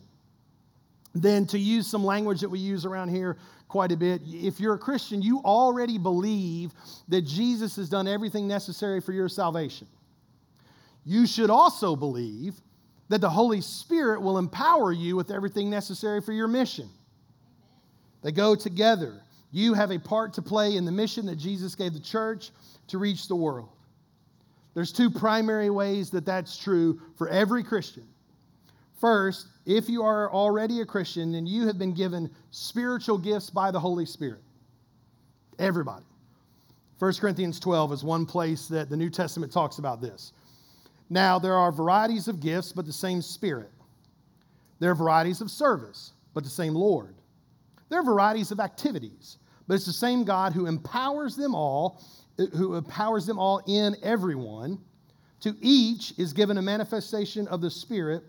then 1.14 1.46
to 1.46 1.58
use 1.58 1.86
some 1.86 2.04
language 2.04 2.40
that 2.40 2.48
we 2.48 2.58
use 2.58 2.84
around 2.84 3.08
here 3.08 3.36
quite 3.68 3.92
a 3.92 3.96
bit, 3.96 4.20
if 4.26 4.60
you're 4.60 4.74
a 4.74 4.78
Christian, 4.78 5.22
you 5.22 5.40
already 5.44 5.98
believe 5.98 6.72
that 7.08 7.22
Jesus 7.22 7.76
has 7.76 7.88
done 7.88 8.06
everything 8.06 8.46
necessary 8.46 9.00
for 9.00 9.12
your 9.12 9.28
salvation. 9.28 9.86
You 11.04 11.26
should 11.26 11.50
also 11.50 11.96
believe 11.96 12.54
that 13.08 13.20
the 13.20 13.30
Holy 13.30 13.60
Spirit 13.60 14.20
will 14.20 14.38
empower 14.38 14.92
you 14.92 15.16
with 15.16 15.30
everything 15.30 15.68
necessary 15.68 16.20
for 16.20 16.32
your 16.32 16.48
mission. 16.48 16.88
They 18.22 18.32
go 18.32 18.54
together. 18.54 19.20
You 19.50 19.74
have 19.74 19.90
a 19.90 19.98
part 19.98 20.34
to 20.34 20.42
play 20.42 20.76
in 20.76 20.84
the 20.84 20.92
mission 20.92 21.26
that 21.26 21.36
Jesus 21.36 21.74
gave 21.74 21.92
the 21.92 22.00
church 22.00 22.50
to 22.88 22.98
reach 22.98 23.28
the 23.28 23.36
world. 23.36 23.68
There's 24.74 24.92
two 24.92 25.10
primary 25.10 25.70
ways 25.70 26.10
that 26.10 26.24
that's 26.24 26.56
true 26.56 27.00
for 27.16 27.28
every 27.28 27.62
Christian. 27.62 28.06
First, 29.00 29.48
if 29.66 29.88
you 29.88 30.02
are 30.02 30.30
already 30.30 30.80
a 30.80 30.86
Christian, 30.86 31.32
then 31.32 31.46
you 31.46 31.66
have 31.66 31.78
been 31.78 31.92
given 31.92 32.30
spiritual 32.50 33.18
gifts 33.18 33.50
by 33.50 33.70
the 33.70 33.80
Holy 33.80 34.06
Spirit. 34.06 34.40
Everybody. 35.58 36.04
1 36.98 37.14
Corinthians 37.14 37.58
12 37.60 37.92
is 37.92 38.04
one 38.04 38.26
place 38.26 38.68
that 38.68 38.88
the 38.88 38.96
New 38.96 39.10
Testament 39.10 39.52
talks 39.52 39.78
about 39.78 40.00
this. 40.00 40.32
Now, 41.10 41.38
there 41.38 41.54
are 41.54 41.72
varieties 41.72 42.28
of 42.28 42.40
gifts, 42.40 42.72
but 42.72 42.86
the 42.86 42.92
same 42.92 43.20
Spirit. 43.22 43.70
There 44.78 44.90
are 44.90 44.94
varieties 44.94 45.40
of 45.40 45.50
service, 45.50 46.12
but 46.34 46.44
the 46.44 46.50
same 46.50 46.74
Lord. 46.74 47.14
There 47.88 47.98
are 47.98 48.04
varieties 48.04 48.50
of 48.50 48.60
activities, 48.60 49.38
but 49.66 49.74
it's 49.74 49.86
the 49.86 49.92
same 49.92 50.24
God 50.24 50.52
who 50.52 50.66
empowers 50.66 51.36
them 51.36 51.54
all 51.54 52.00
who 52.36 52.74
empowers 52.74 53.26
them 53.26 53.38
all 53.38 53.62
in 53.66 53.96
everyone. 54.02 54.78
To 55.40 55.56
each 55.60 56.14
is 56.18 56.32
given 56.32 56.58
a 56.58 56.62
manifestation 56.62 57.48
of 57.48 57.60
the 57.60 57.70
Spirit 57.70 58.22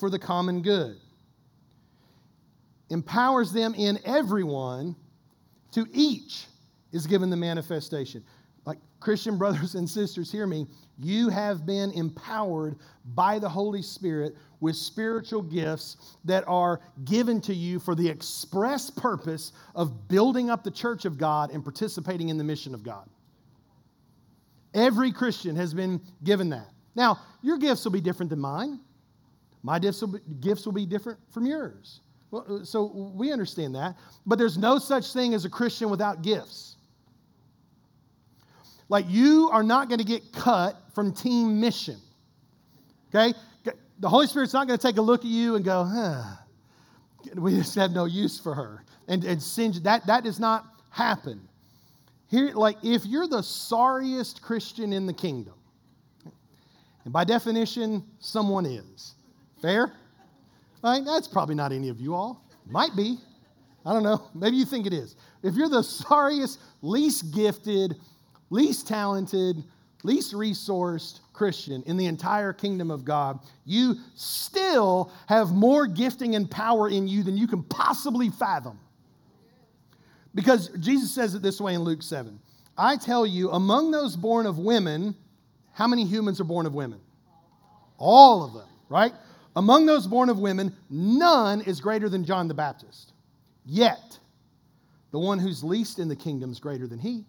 for 0.00 0.10
the 0.10 0.18
common 0.18 0.62
good. 0.62 0.96
Empowers 2.88 3.52
them 3.52 3.74
in 3.74 4.00
everyone. 4.04 4.96
To 5.72 5.86
each 5.92 6.46
is 6.90 7.06
given 7.06 7.30
the 7.30 7.36
manifestation. 7.36 8.24
Like 8.64 8.78
Christian 8.98 9.38
brothers 9.38 9.76
and 9.76 9.88
sisters, 9.88 10.32
hear 10.32 10.46
me. 10.46 10.66
You 10.98 11.28
have 11.28 11.64
been 11.64 11.92
empowered 11.92 12.76
by 13.14 13.38
the 13.38 13.48
Holy 13.48 13.82
Spirit 13.82 14.34
with 14.58 14.74
spiritual 14.74 15.42
gifts 15.42 16.16
that 16.24 16.44
are 16.48 16.80
given 17.04 17.40
to 17.42 17.54
you 17.54 17.78
for 17.78 17.94
the 17.94 18.08
express 18.08 18.90
purpose 18.90 19.52
of 19.74 20.08
building 20.08 20.50
up 20.50 20.64
the 20.64 20.70
church 20.70 21.04
of 21.04 21.16
God 21.16 21.52
and 21.52 21.62
participating 21.62 22.28
in 22.28 22.36
the 22.36 22.44
mission 22.44 22.74
of 22.74 22.82
God. 22.82 23.08
Every 24.74 25.12
Christian 25.12 25.56
has 25.56 25.72
been 25.72 26.00
given 26.24 26.50
that. 26.50 26.68
Now, 26.94 27.20
your 27.42 27.58
gifts 27.58 27.84
will 27.84 27.92
be 27.92 28.00
different 28.00 28.30
than 28.30 28.40
mine. 28.40 28.80
My 29.62 29.78
gifts 29.78 30.00
will 30.00 30.72
be, 30.72 30.86
different 30.86 31.18
from 31.30 31.46
yours. 31.46 32.00
Uh, 32.32 32.64
so 32.64 33.12
we 33.14 33.32
understand 33.32 33.74
that. 33.74 33.96
But 34.26 34.38
there's 34.38 34.56
no 34.56 34.78
such 34.78 35.12
thing 35.12 35.34
as 35.34 35.44
a 35.44 35.50
Christian 35.50 35.90
without 35.90 36.22
gifts. 36.22 36.76
Like 38.88 39.04
you 39.08 39.50
are 39.52 39.62
not 39.62 39.88
going 39.88 39.98
to 39.98 40.04
get 40.04 40.32
cut 40.32 40.76
from 40.94 41.12
team 41.12 41.60
mission. 41.60 41.98
Okay? 43.14 43.36
The 44.00 44.08
Holy 44.08 44.26
Spirit's 44.26 44.54
not 44.54 44.66
going 44.66 44.78
to 44.78 44.86
take 44.86 44.96
a 44.96 45.02
look 45.02 45.20
at 45.20 45.30
you 45.30 45.56
and 45.56 45.64
go, 45.64 45.84
huh, 45.84 46.22
we 47.34 47.54
just 47.56 47.74
have 47.74 47.92
no 47.92 48.06
use 48.06 48.40
for 48.40 48.54
her. 48.54 48.84
And, 49.08 49.24
and 49.24 49.42
send 49.42 49.74
you. 49.74 49.80
That, 49.82 50.06
that 50.06 50.24
does 50.24 50.40
not 50.40 50.64
happen. 50.90 51.46
Here, 52.28 52.52
like, 52.54 52.76
if 52.82 53.04
you're 53.04 53.26
the 53.26 53.42
sorriest 53.42 54.40
Christian 54.40 54.92
in 54.92 55.04
the 55.04 55.12
kingdom, 55.12 55.54
and 57.04 57.12
by 57.12 57.24
definition, 57.24 58.04
someone 58.20 58.64
is. 58.64 59.14
Fair? 59.60 59.92
Right? 60.82 61.04
That's 61.04 61.28
probably 61.28 61.54
not 61.54 61.72
any 61.72 61.88
of 61.88 62.00
you 62.00 62.14
all. 62.14 62.44
Might 62.66 62.94
be. 62.96 63.18
I 63.84 63.92
don't 63.92 64.02
know. 64.02 64.22
Maybe 64.34 64.56
you 64.56 64.64
think 64.64 64.86
it 64.86 64.92
is. 64.92 65.16
If 65.42 65.54
you're 65.54 65.68
the 65.68 65.82
sorriest, 65.82 66.60
least 66.82 67.34
gifted, 67.34 67.96
least 68.50 68.86
talented, 68.86 69.62
least 70.02 70.34
resourced 70.34 71.20
Christian 71.32 71.82
in 71.86 71.96
the 71.96 72.06
entire 72.06 72.52
kingdom 72.52 72.90
of 72.90 73.04
God, 73.04 73.40
you 73.64 73.96
still 74.14 75.12
have 75.26 75.52
more 75.52 75.86
gifting 75.86 76.34
and 76.34 76.50
power 76.50 76.88
in 76.88 77.08
you 77.08 77.22
than 77.22 77.36
you 77.36 77.46
can 77.46 77.62
possibly 77.62 78.28
fathom. 78.28 78.78
Because 80.34 80.68
Jesus 80.78 81.10
says 81.10 81.34
it 81.34 81.42
this 81.42 81.60
way 81.60 81.74
in 81.74 81.80
Luke 81.80 82.02
7 82.02 82.38
I 82.76 82.96
tell 82.96 83.26
you, 83.26 83.50
among 83.50 83.90
those 83.90 84.16
born 84.16 84.46
of 84.46 84.58
women, 84.58 85.14
how 85.72 85.86
many 85.86 86.04
humans 86.04 86.40
are 86.40 86.44
born 86.44 86.66
of 86.66 86.74
women? 86.74 87.00
All 87.98 88.44
of 88.44 88.54
them, 88.54 88.68
right? 88.88 89.12
Among 89.60 89.84
those 89.84 90.06
born 90.06 90.30
of 90.30 90.38
women, 90.38 90.74
none 90.88 91.60
is 91.60 91.82
greater 91.82 92.08
than 92.08 92.24
John 92.24 92.48
the 92.48 92.54
Baptist. 92.54 93.12
Yet, 93.66 94.18
the 95.10 95.18
one 95.18 95.38
who's 95.38 95.62
least 95.62 95.98
in 95.98 96.08
the 96.08 96.16
kingdom 96.16 96.50
is 96.50 96.58
greater 96.58 96.86
than 96.86 96.98
he. 96.98 97.26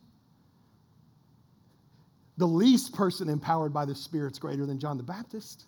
The 2.38 2.48
least 2.48 2.94
person 2.94 3.28
empowered 3.28 3.74
by 3.74 3.84
the 3.84 3.94
Spirit 3.94 4.32
is 4.32 4.40
greater 4.40 4.66
than 4.66 4.80
John 4.80 4.96
the 4.96 5.04
Baptist. 5.04 5.66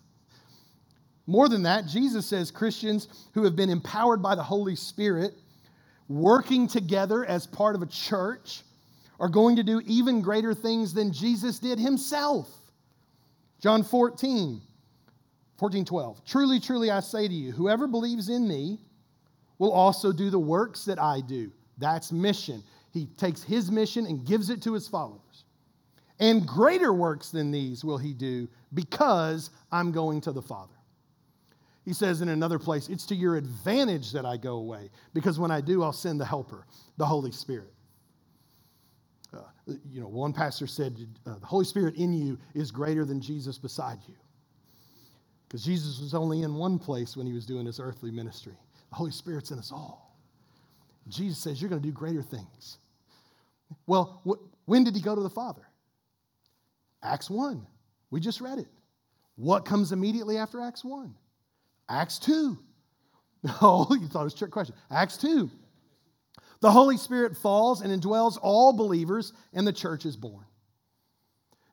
More 1.26 1.50
than 1.50 1.64
that, 1.64 1.84
Jesus 1.84 2.26
says 2.26 2.50
Christians 2.50 3.08
who 3.34 3.44
have 3.44 3.56
been 3.56 3.68
empowered 3.68 4.22
by 4.22 4.34
the 4.34 4.42
Holy 4.42 4.74
Spirit 4.74 5.34
working 6.08 6.66
together 6.66 7.26
as 7.26 7.46
part 7.46 7.74
of 7.74 7.82
a 7.82 7.86
church 7.86 8.62
are 9.20 9.28
going 9.28 9.56
to 9.56 9.62
do 9.62 9.82
even 9.84 10.22
greater 10.22 10.54
things 10.54 10.94
than 10.94 11.12
Jesus 11.12 11.58
did 11.58 11.78
himself. 11.78 12.48
John 13.60 13.84
14, 13.84 14.62
14, 15.58 15.84
12. 15.84 16.24
Truly, 16.24 16.60
truly, 16.60 16.90
I 16.90 17.00
say 17.00 17.28
to 17.28 17.34
you, 17.34 17.52
whoever 17.52 17.86
believes 17.86 18.28
in 18.28 18.46
me 18.48 18.80
will 19.58 19.72
also 19.72 20.12
do 20.12 20.30
the 20.30 20.38
works 20.38 20.84
that 20.84 21.00
I 21.00 21.20
do. 21.20 21.52
That's 21.78 22.12
mission. 22.12 22.62
He 22.92 23.06
takes 23.16 23.42
his 23.42 23.70
mission 23.70 24.06
and 24.06 24.24
gives 24.24 24.50
it 24.50 24.62
to 24.62 24.72
his 24.72 24.88
followers. 24.88 25.44
And 26.20 26.46
greater 26.46 26.92
works 26.92 27.30
than 27.30 27.50
these 27.50 27.84
will 27.84 27.98
he 27.98 28.12
do 28.14 28.48
because 28.72 29.50
I'm 29.72 29.90
going 29.90 30.20
to 30.22 30.32
the 30.32 30.42
Father. 30.42 30.74
He 31.84 31.92
says 31.92 32.22
in 32.22 32.28
another 32.28 32.58
place, 32.58 32.88
It's 32.88 33.04
to 33.06 33.14
your 33.14 33.36
advantage 33.36 34.12
that 34.12 34.24
I 34.24 34.36
go 34.36 34.54
away, 34.54 34.90
because 35.12 35.38
when 35.38 35.50
I 35.50 35.60
do, 35.60 35.82
I'll 35.82 35.92
send 35.92 36.20
the 36.20 36.24
Helper, 36.24 36.66
the 36.96 37.04
Holy 37.04 37.32
Spirit. 37.32 37.72
Uh, 39.34 39.40
you 39.90 40.00
know, 40.00 40.08
one 40.08 40.32
pastor 40.32 40.66
said, 40.66 40.96
uh, 41.26 41.38
The 41.38 41.46
Holy 41.46 41.64
Spirit 41.64 41.96
in 41.96 42.12
you 42.12 42.38
is 42.54 42.70
greater 42.70 43.04
than 43.04 43.20
Jesus 43.20 43.58
beside 43.58 43.98
you. 44.08 44.14
Because 45.54 45.66
Jesus 45.66 46.00
was 46.00 46.14
only 46.14 46.42
in 46.42 46.56
one 46.56 46.80
place 46.80 47.16
when 47.16 47.28
he 47.28 47.32
was 47.32 47.46
doing 47.46 47.64
his 47.64 47.78
earthly 47.78 48.10
ministry. 48.10 48.54
The 48.90 48.96
Holy 48.96 49.12
Spirit's 49.12 49.52
in 49.52 49.58
us 49.60 49.70
all. 49.70 50.18
Jesus 51.06 51.38
says, 51.38 51.62
You're 51.62 51.70
going 51.70 51.80
to 51.80 51.86
do 51.86 51.92
greater 51.92 52.22
things. 52.22 52.78
Well, 53.86 54.20
wh- 54.26 54.68
when 54.68 54.82
did 54.82 54.96
he 54.96 55.00
go 55.00 55.14
to 55.14 55.20
the 55.20 55.30
Father? 55.30 55.62
Acts 57.04 57.30
1. 57.30 57.64
We 58.10 58.18
just 58.18 58.40
read 58.40 58.58
it. 58.58 58.66
What 59.36 59.64
comes 59.64 59.92
immediately 59.92 60.38
after 60.38 60.60
Acts 60.60 60.84
1? 60.84 61.14
Acts 61.88 62.18
2. 62.18 62.58
Oh, 63.62 63.86
you 63.94 64.08
thought 64.08 64.22
it 64.22 64.24
was 64.24 64.34
a 64.34 64.38
trick 64.38 64.50
question. 64.50 64.74
Acts 64.90 65.18
2. 65.18 65.48
The 66.62 66.70
Holy 66.72 66.96
Spirit 66.96 67.36
falls 67.36 67.80
and 67.80 67.92
indwells 67.92 68.40
all 68.42 68.72
believers, 68.72 69.32
and 69.52 69.64
the 69.64 69.72
church 69.72 70.04
is 70.04 70.16
born. 70.16 70.46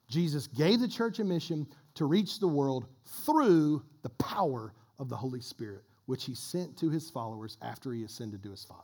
Jesus 0.08 0.46
gave 0.46 0.82
the 0.82 0.88
church 0.88 1.18
a 1.18 1.24
mission 1.24 1.66
to 1.96 2.06
reach 2.06 2.40
the 2.40 2.48
world 2.48 2.86
through 3.26 3.84
the 4.02 4.10
power 4.10 4.74
of 5.00 5.10
the 5.10 5.16
Holy 5.16 5.42
Spirit, 5.42 5.84
which 6.06 6.26
he 6.26 6.36
sent 6.36 6.78
to 6.78 6.90
his 6.90 7.10
followers 7.10 7.58
after 7.62 7.92
he 7.92 8.04
ascended 8.04 8.44
to 8.44 8.52
his 8.52 8.64
Father. 8.64 8.82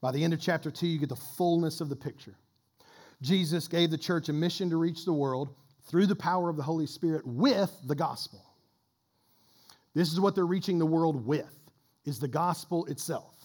By 0.00 0.12
the 0.12 0.22
end 0.22 0.32
of 0.32 0.40
chapter 0.40 0.70
2, 0.70 0.86
you 0.86 0.98
get 0.98 1.08
the 1.08 1.16
fullness 1.16 1.80
of 1.80 1.88
the 1.88 1.96
picture. 1.96 2.34
Jesus 3.22 3.68
gave 3.68 3.90
the 3.90 3.98
church 3.98 4.28
a 4.28 4.32
mission 4.32 4.70
to 4.70 4.76
reach 4.76 5.04
the 5.04 5.12
world 5.12 5.54
through 5.86 6.06
the 6.06 6.16
power 6.16 6.48
of 6.48 6.56
the 6.56 6.62
Holy 6.62 6.86
Spirit 6.86 7.26
with 7.26 7.74
the 7.86 7.94
gospel. 7.94 8.42
This 9.94 10.12
is 10.12 10.20
what 10.20 10.34
they're 10.34 10.46
reaching 10.46 10.78
the 10.78 10.86
world 10.86 11.26
with 11.26 11.54
is 12.04 12.18
the 12.18 12.28
gospel 12.28 12.86
itself. 12.86 13.39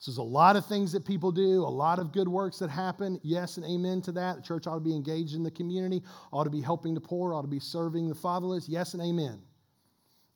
So 0.00 0.10
there's 0.10 0.18
a 0.18 0.22
lot 0.22 0.56
of 0.56 0.64
things 0.64 0.92
that 0.92 1.04
people 1.04 1.30
do, 1.30 1.62
a 1.62 1.68
lot 1.68 1.98
of 1.98 2.10
good 2.10 2.26
works 2.26 2.58
that 2.60 2.70
happen. 2.70 3.20
Yes 3.22 3.58
and 3.58 3.66
amen 3.66 4.00
to 4.02 4.12
that. 4.12 4.36
The 4.36 4.42
church 4.42 4.66
ought 4.66 4.76
to 4.76 4.80
be 4.80 4.96
engaged 4.96 5.34
in 5.34 5.42
the 5.42 5.50
community, 5.50 6.02
ought 6.32 6.44
to 6.44 6.50
be 6.50 6.62
helping 6.62 6.94
the 6.94 7.02
poor, 7.02 7.34
ought 7.34 7.42
to 7.42 7.48
be 7.48 7.60
serving 7.60 8.08
the 8.08 8.14
fatherless. 8.14 8.66
Yes 8.66 8.94
and 8.94 9.02
amen. 9.02 9.42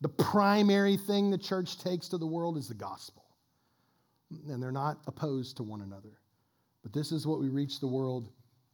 The 0.03 0.11
primary 0.11 0.99
thing 0.99 1.31
the 1.31 1.39
church 1.39 1.79
takes 1.79 2.09
to 2.09 2.19
the 2.19 2.27
world 2.27 2.59
is 2.59 2.69
the 2.69 2.75
gospel. 2.75 3.25
And 4.51 4.63
they're 4.63 4.71
not 4.71 4.99
opposed 5.07 5.57
to 5.57 5.63
one 5.63 5.81
another. 5.81 6.21
But 6.83 6.93
this 6.93 7.11
is 7.11 7.27
what 7.27 7.41
we 7.41 7.49
reach 7.49 7.81
the 7.81 7.87
world 7.87 8.29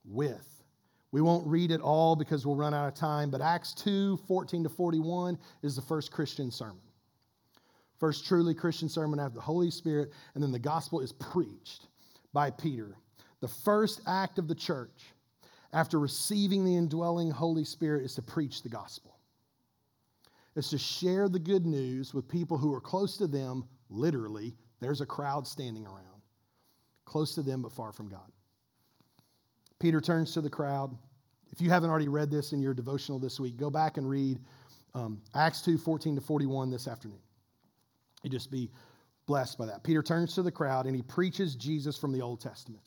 with. 0.05 0.65
We 1.13 1.21
won't 1.21 1.47
read 1.47 1.71
it 1.71 1.81
all 1.81 2.17
because 2.17 2.45
we'll 2.45 2.57
run 2.57 2.75
out 2.75 2.89
of 2.89 2.95
time, 2.95 3.31
but 3.31 3.41
Acts 3.41 3.75
2 3.75 4.17
14 4.27 4.65
to 4.65 4.69
41 4.69 5.39
is 5.63 5.77
the 5.77 5.83
first 5.83 6.11
Christian 6.11 6.51
sermon. 6.51 6.83
First 8.01 8.25
truly 8.25 8.55
Christian 8.55 8.89
sermon 8.89 9.21
after 9.21 9.35
the 9.35 9.43
Holy 9.43 9.71
Spirit, 9.71 10.11
and 10.35 10.43
then 10.43 10.51
the 10.51 10.59
gospel 10.59 11.01
is 11.01 11.13
preached 11.13 11.87
by 12.33 12.51
Peter. 12.51 12.97
The 13.41 13.49
first 13.49 14.01
act 14.07 14.39
of 14.39 14.49
the 14.49 14.55
church 14.55 15.13
after 15.75 16.01
receiving 16.01 16.65
the 16.65 16.77
indwelling 16.77 17.31
Holy 17.31 17.65
Spirit 17.65 18.05
is 18.05 18.15
to 18.15 18.23
preach 18.23 18.63
the 18.63 18.71
gospel. 18.71 19.19
It's 20.57 20.71
to 20.71 20.79
share 20.79 21.29
the 21.29 21.39
good 21.39 21.67
news 21.67 22.13
with 22.15 22.27
people 22.27 22.57
who 22.57 22.75
are 22.75 22.81
close 22.81 23.19
to 23.19 23.27
them, 23.27 23.65
literally. 23.91 24.57
There's 24.81 25.03
a 25.03 25.07
crowd 25.07 25.47
standing 25.47 25.87
around, 25.87 26.23
close 27.05 27.35
to 27.35 27.43
them 27.43 27.63
but 27.63 27.73
far 27.73 27.93
from 27.93 28.09
God. 28.09 28.33
Peter 29.79 30.01
turns 30.01 30.33
to 30.33 30.41
the 30.41 30.51
crowd. 30.51 30.97
If 31.53 31.61
you 31.61 31.69
haven't 31.69 31.91
already 31.91 32.09
read 32.09 32.31
this 32.31 32.53
in 32.53 32.63
your 32.63 32.75
devotional 32.75 33.19
this 33.19 33.39
week, 33.39 33.59
go 33.59 33.71
back 33.71 33.99
and 33.99 34.09
read 34.09 34.39
um, 34.95 35.21
Acts 35.35 35.61
2 35.63 35.77
14 35.79 36.17
to 36.17 36.21
41 36.21 36.71
this 36.71 36.89
afternoon. 36.89 37.19
You 38.23 38.31
just 38.31 38.51
be 38.51 38.71
blessed 39.27 39.59
by 39.59 39.67
that. 39.67 39.83
Peter 39.85 40.03
turns 40.03 40.35
to 40.35 40.43
the 40.43 40.51
crowd 40.51 40.87
and 40.87 40.95
he 40.95 41.03
preaches 41.03 41.55
Jesus 41.55 41.97
from 41.97 42.13
the 42.13 42.21
Old 42.21 42.41
Testament. 42.41 42.83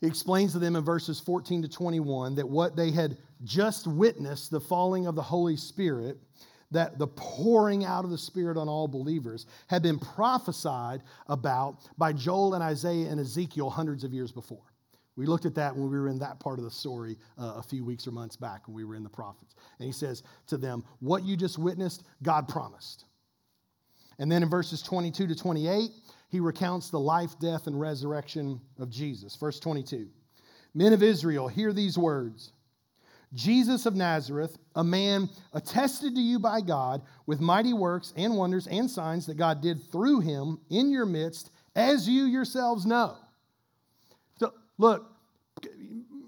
He 0.00 0.06
explains 0.06 0.52
to 0.52 0.58
them 0.58 0.76
in 0.76 0.84
verses 0.84 1.20
14 1.20 1.62
to 1.62 1.68
21 1.68 2.36
that 2.36 2.48
what 2.48 2.74
they 2.74 2.90
had 2.90 3.18
just 3.44 3.86
witnessed, 3.86 4.50
the 4.50 4.60
falling 4.60 5.06
of 5.06 5.14
the 5.14 5.22
Holy 5.22 5.56
Spirit, 5.56 6.18
that 6.70 6.98
the 6.98 7.06
pouring 7.08 7.84
out 7.84 8.04
of 8.04 8.10
the 8.10 8.18
Spirit 8.18 8.56
on 8.56 8.68
all 8.68 8.88
believers, 8.88 9.46
had 9.66 9.82
been 9.82 9.98
prophesied 9.98 11.02
about 11.26 11.76
by 11.98 12.12
Joel 12.12 12.54
and 12.54 12.62
Isaiah 12.62 13.10
and 13.10 13.20
Ezekiel 13.20 13.68
hundreds 13.68 14.04
of 14.04 14.14
years 14.14 14.32
before. 14.32 14.62
We 15.16 15.26
looked 15.26 15.44
at 15.44 15.54
that 15.56 15.76
when 15.76 15.90
we 15.90 15.98
were 15.98 16.08
in 16.08 16.18
that 16.20 16.40
part 16.40 16.58
of 16.58 16.64
the 16.64 16.70
story 16.70 17.18
uh, 17.36 17.54
a 17.56 17.62
few 17.62 17.84
weeks 17.84 18.06
or 18.06 18.12
months 18.12 18.36
back 18.36 18.66
when 18.66 18.74
we 18.74 18.84
were 18.84 18.94
in 18.94 19.02
the 19.02 19.10
prophets. 19.10 19.54
And 19.78 19.84
he 19.84 19.92
says 19.92 20.22
to 20.46 20.56
them, 20.56 20.82
What 21.00 21.24
you 21.24 21.36
just 21.36 21.58
witnessed, 21.58 22.04
God 22.22 22.48
promised. 22.48 23.04
And 24.20 24.30
then 24.30 24.42
in 24.42 24.50
verses 24.50 24.82
22 24.82 25.26
to 25.28 25.34
28, 25.34 25.90
he 26.28 26.40
recounts 26.40 26.90
the 26.90 27.00
life, 27.00 27.38
death, 27.40 27.66
and 27.66 27.80
resurrection 27.80 28.60
of 28.78 28.90
Jesus. 28.90 29.34
Verse 29.34 29.58
22 29.58 30.06
Men 30.74 30.92
of 30.92 31.02
Israel, 31.02 31.48
hear 31.48 31.72
these 31.72 31.98
words 31.98 32.52
Jesus 33.32 33.86
of 33.86 33.96
Nazareth, 33.96 34.58
a 34.76 34.84
man 34.84 35.28
attested 35.54 36.14
to 36.14 36.20
you 36.20 36.38
by 36.38 36.60
God 36.60 37.02
with 37.26 37.40
mighty 37.40 37.72
works 37.72 38.12
and 38.16 38.36
wonders 38.36 38.66
and 38.66 38.90
signs 38.90 39.26
that 39.26 39.36
God 39.36 39.62
did 39.62 39.90
through 39.90 40.20
him 40.20 40.58
in 40.68 40.90
your 40.90 41.06
midst, 41.06 41.50
as 41.74 42.08
you 42.08 42.24
yourselves 42.24 42.84
know. 42.84 43.16
So, 44.38 44.52
look, 44.78 45.12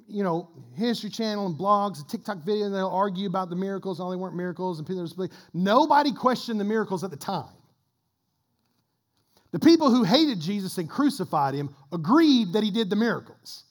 you 0.09 0.23
know, 0.23 0.49
History 0.77 1.11
Channel 1.11 1.47
and 1.47 1.59
blogs 1.59 1.99
and 1.99 2.09
TikTok 2.09 2.39
videos, 2.39 2.73
they'll 2.73 2.89
argue 2.89 3.27
about 3.27 3.51
the 3.51 3.57
miracles, 3.57 4.01
all 4.01 4.11
they 4.11 4.17
weren't 4.17 4.37
miracles, 4.37 4.79
and 4.79 4.87
people 4.87 5.03
are 5.03 5.07
just 5.07 5.19
like, 5.19 5.33
Nobody 5.53 6.13
questioned 6.13 6.59
the 6.59 6.65
miracles 6.65 7.05
at 7.05 7.11
the 7.11 7.17
time. 7.17 7.53
The 9.53 9.61
people 9.61 9.91
who 9.91 10.03
hated 10.03 10.41
Jesus 10.41 10.79
and 10.79 10.89
crucified 10.89 11.55
him 11.55 11.75
agreed 11.93 12.55
that 12.55 12.63
he 12.63 12.71
did 12.71 12.91
the 12.91 12.97
miracles. 12.97 13.65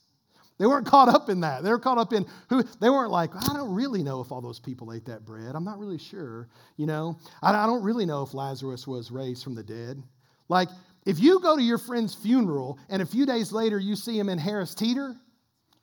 They 0.60 0.68
weren't 0.68 0.86
caught 0.86 1.10
up 1.10 1.28
in 1.30 1.40
that. 1.40 1.64
They 1.64 1.72
were 1.72 1.80
caught 1.80 1.98
up 1.98 2.14
in 2.14 2.24
who, 2.48 2.62
they 2.80 2.90
weren't 2.90 3.10
like, 3.10 3.32
I 3.36 3.52
don't 3.54 3.74
really 3.74 4.04
know 4.04 4.22
if 4.22 4.32
all 4.32 4.42
those 4.42 4.60
people 4.60 4.94
ate 4.94 5.06
that 5.06 5.26
bread. 5.26 5.56
I'm 5.56 5.64
not 5.64 5.80
really 5.80 5.98
sure. 5.98 6.50
You 6.78 6.86
know, 6.86 7.18
I, 7.42 7.66
don't 7.66 7.82
really 7.82 8.06
know 8.06 8.22
if 8.22 8.36
Lazarus 8.36 8.86
was 8.86 9.10
raised 9.10 9.44
from 9.44 9.56
the 9.56 9.64
dead. 9.64 10.04
Like, 10.50 10.70
if 11.04 11.20
you 11.20 11.40
go 11.40 11.56
to 11.56 11.64
your 11.64 11.80
friend's 11.80 12.14
funeral 12.14 12.78
and 12.90 13.02
a 13.02 13.08
few 13.08 13.26
days 13.26 13.52
later 13.52 13.80
you 13.80 13.96
see 13.96 14.20
him 14.20 14.30
in 14.30 14.38
Harris 14.38 14.76
Teeter, 14.76 15.16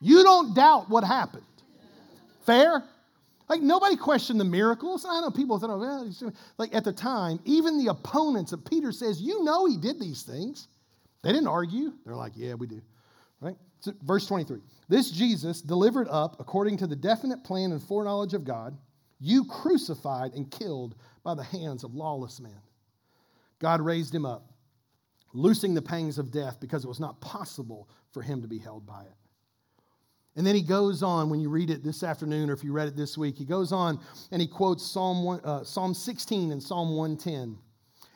you 0.01 0.23
don't 0.23 0.55
doubt 0.55 0.89
what 0.89 1.03
happened. 1.03 1.43
Fair? 2.47 2.85
Like 3.49 3.63
nobody 3.63 3.97
questioned 3.97 4.39
the 4.39 4.45
miracles. 4.45 5.07
I 5.09 5.21
know 5.21 5.31
people 5.31 5.59
thought, 5.59 5.71
oh, 5.71 6.33
like 6.59 6.75
at 6.75 6.85
the 6.85 6.93
time, 6.93 7.41
even 7.45 7.79
the 7.79 7.91
opponents 7.91 8.53
of 8.53 8.65
Peter 8.65 8.93
says, 8.93 9.21
you 9.21 9.43
know 9.43 9.67
he 9.67 9.77
did 9.77 9.99
these 9.99 10.23
things. 10.23 10.69
They 11.23 11.33
didn't 11.33 11.49
argue. 11.49 11.93
They're 12.05 12.15
like, 12.15 12.33
yeah, 12.37 12.55
we 12.55 12.67
do. 12.67 12.81
Right? 13.41 13.57
So, 13.81 13.93
verse 14.03 14.27
23. 14.27 14.61
This 14.89 15.11
Jesus 15.11 15.63
delivered 15.63 16.09
up 16.09 16.37
according 16.41 16.77
to 16.79 16.87
the 16.87 16.97
definite 16.97 17.43
plan 17.45 17.73
and 17.73 17.83
foreknowledge 17.83 18.35
of 18.35 18.45
God, 18.45 18.77
you 19.21 19.45
crucified 19.45 20.35
and 20.35 20.51
killed 20.51 20.95
by 21.25 21.35
the 21.35 21.43
hands 21.43 21.85
of 21.85 21.95
lawless 21.95 22.41
men. 22.41 22.61
God 23.59 23.81
raised 23.81 24.15
him 24.15 24.25
up, 24.25 24.53
loosing 25.33 25.75
the 25.75 25.83
pangs 25.83 26.19
of 26.19 26.31
death 26.31 26.61
because 26.61 26.85
it 26.85 26.89
was 26.89 27.01
not 27.01 27.21
possible 27.21 27.89
for 28.13 28.23
him 28.23 28.43
to 28.43 28.49
be 28.49 28.59
held 28.59 28.87
by 28.87 29.03
it. 29.03 29.15
And 30.39 30.47
then 30.47 30.55
he 30.55 30.63
goes 30.63 31.03
on, 31.03 31.31
when 31.31 31.41
you 31.41 31.51
read 31.51 31.69
it 31.69 31.83
this 31.83 32.05
afternoon 32.05 32.49
or 32.49 32.53
if 32.53 32.63
you 32.63 32.73
read 32.73 32.87
it 32.87 32.97
this 32.97 33.19
week, 33.19 33.37
he 33.37 33.45
goes 33.45 33.73
on 33.73 33.99
and 34.31 34.41
he 34.41 34.47
quotes 34.47 34.87
Psalm, 34.87 35.25
one, 35.25 35.41
uh, 35.41 35.65
Psalm 35.65 35.93
16 35.93 36.53
and 36.53 36.63
Psalm 36.63 36.97
110. 36.97 37.59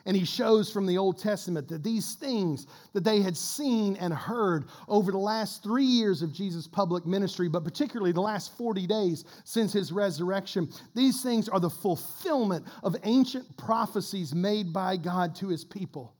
And 0.05 0.15
he 0.15 0.23
shows 0.23 0.71
from 0.71 0.85
the 0.85 0.97
Old 0.97 1.19
Testament 1.19 1.67
that 1.67 1.83
these 1.83 2.15
things 2.15 2.65
that 2.93 3.03
they 3.03 3.21
had 3.21 3.35
seen 3.35 3.97
and 3.97 4.13
heard 4.13 4.69
over 4.87 5.11
the 5.11 5.17
last 5.17 5.63
three 5.63 5.83
years 5.83 6.21
of 6.21 6.31
Jesus' 6.31 6.65
public 6.65 7.05
ministry, 7.05 7.49
but 7.49 7.65
particularly 7.65 8.13
the 8.13 8.21
last 8.21 8.57
40 8.57 8.87
days 8.87 9.25
since 9.43 9.73
his 9.73 9.91
resurrection, 9.91 10.69
these 10.95 11.21
things 11.21 11.49
are 11.49 11.59
the 11.59 11.69
fulfillment 11.69 12.65
of 12.83 12.95
ancient 13.03 13.57
prophecies 13.57 14.33
made 14.33 14.71
by 14.71 14.95
God 14.95 15.35
to 15.35 15.49
his 15.49 15.65
people. 15.65 16.15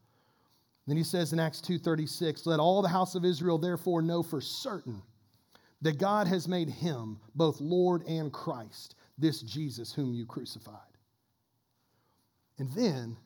Then 0.85 0.97
he 0.97 1.03
says 1.05 1.31
in 1.31 1.39
Acts 1.39 1.61
2:36, 1.61 2.45
"Let 2.45 2.59
all 2.59 2.81
the 2.81 2.89
house 2.89 3.15
of 3.15 3.23
Israel 3.23 3.57
therefore 3.57 4.01
know 4.01 4.21
for 4.21 4.41
certain 4.41 5.01
that 5.83 5.99
God 5.99 6.27
has 6.27 6.47
made 6.47 6.69
him 6.69 7.19
both 7.35 7.59
Lord 7.59 8.03
and 8.07 8.31
Christ, 8.31 8.95
this 9.17 9.41
Jesus 9.41 9.93
whom 9.93 10.13
you 10.13 10.25
crucified. 10.25 10.77
And 12.57 12.71
then 12.71 13.17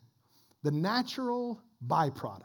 the 0.63 0.71
natural 0.71 1.61
byproduct 1.85 2.41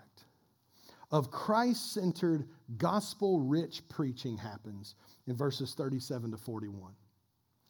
of 1.10 1.30
Christ 1.30 1.94
centered, 1.94 2.46
gospel 2.76 3.40
rich 3.40 3.82
preaching 3.88 4.36
happens 4.36 4.94
in 5.26 5.34
verses 5.34 5.74
37 5.74 6.30
to 6.32 6.36
41. 6.36 6.92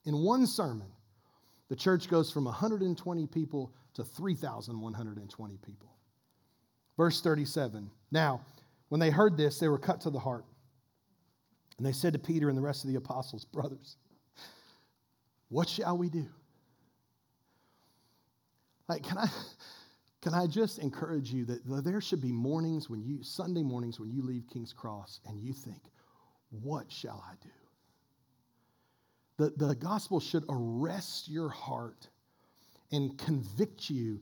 In 0.05 0.19
one 0.19 0.47
sermon, 0.47 0.89
the 1.69 1.77
church 1.77 2.09
goes 2.09 2.31
from 2.31 2.45
120 2.45 3.27
people 3.29 3.73
to 3.95 4.03
3,120 4.03 5.59
people. 5.65 5.93
Verse 6.97 7.21
37 7.21 7.89
Now, 8.11 8.41
when 8.89 9.01
they 9.01 9.11
heard 9.11 9.37
this, 9.37 9.61
they 9.61 9.69
were 9.69 9.79
cut 9.79 10.01
to 10.03 10.11
the 10.11 10.19
heart 10.19 10.45
and 11.83 11.89
they 11.89 11.93
said 11.93 12.13
to 12.13 12.19
Peter 12.21 12.49
and 12.49 12.57
the 12.57 12.63
rest 12.63 12.85
of 12.85 12.91
the 12.91 12.97
apostles, 12.97 13.45
Brothers, 13.45 13.97
what 15.49 15.69
shall 15.69 15.99
we 15.99 16.09
do? 16.09 16.29
Like, 18.87 19.03
can 19.03 19.19
I, 19.19 19.29
can 20.23 20.33
I 20.33 20.47
just 20.47 20.79
encourage 20.79 21.33
you 21.33 21.45
that 21.47 21.83
there 21.83 22.01
should 22.01 22.23
be 22.23 22.31
mornings 22.31 22.89
when 22.89 23.03
you, 23.03 23.25
Sunday 23.25 23.65
mornings 23.65 23.99
when 23.99 24.13
you 24.13 24.23
leave 24.23 24.45
King's 24.49 24.73
Cross 24.73 25.23
and 25.27 25.43
you 25.43 25.53
think, 25.53 25.83
What 26.51 26.87
shall 26.89 27.25
I 27.29 27.35
do? 27.43 27.51
The, 29.39 29.67
the 29.67 29.75
gospel 29.75 30.21
should 30.21 30.45
arrest 30.49 31.29
your 31.29 31.49
heart 31.49 32.07
and 32.93 33.19
convict 33.19 33.91
you 33.91 34.21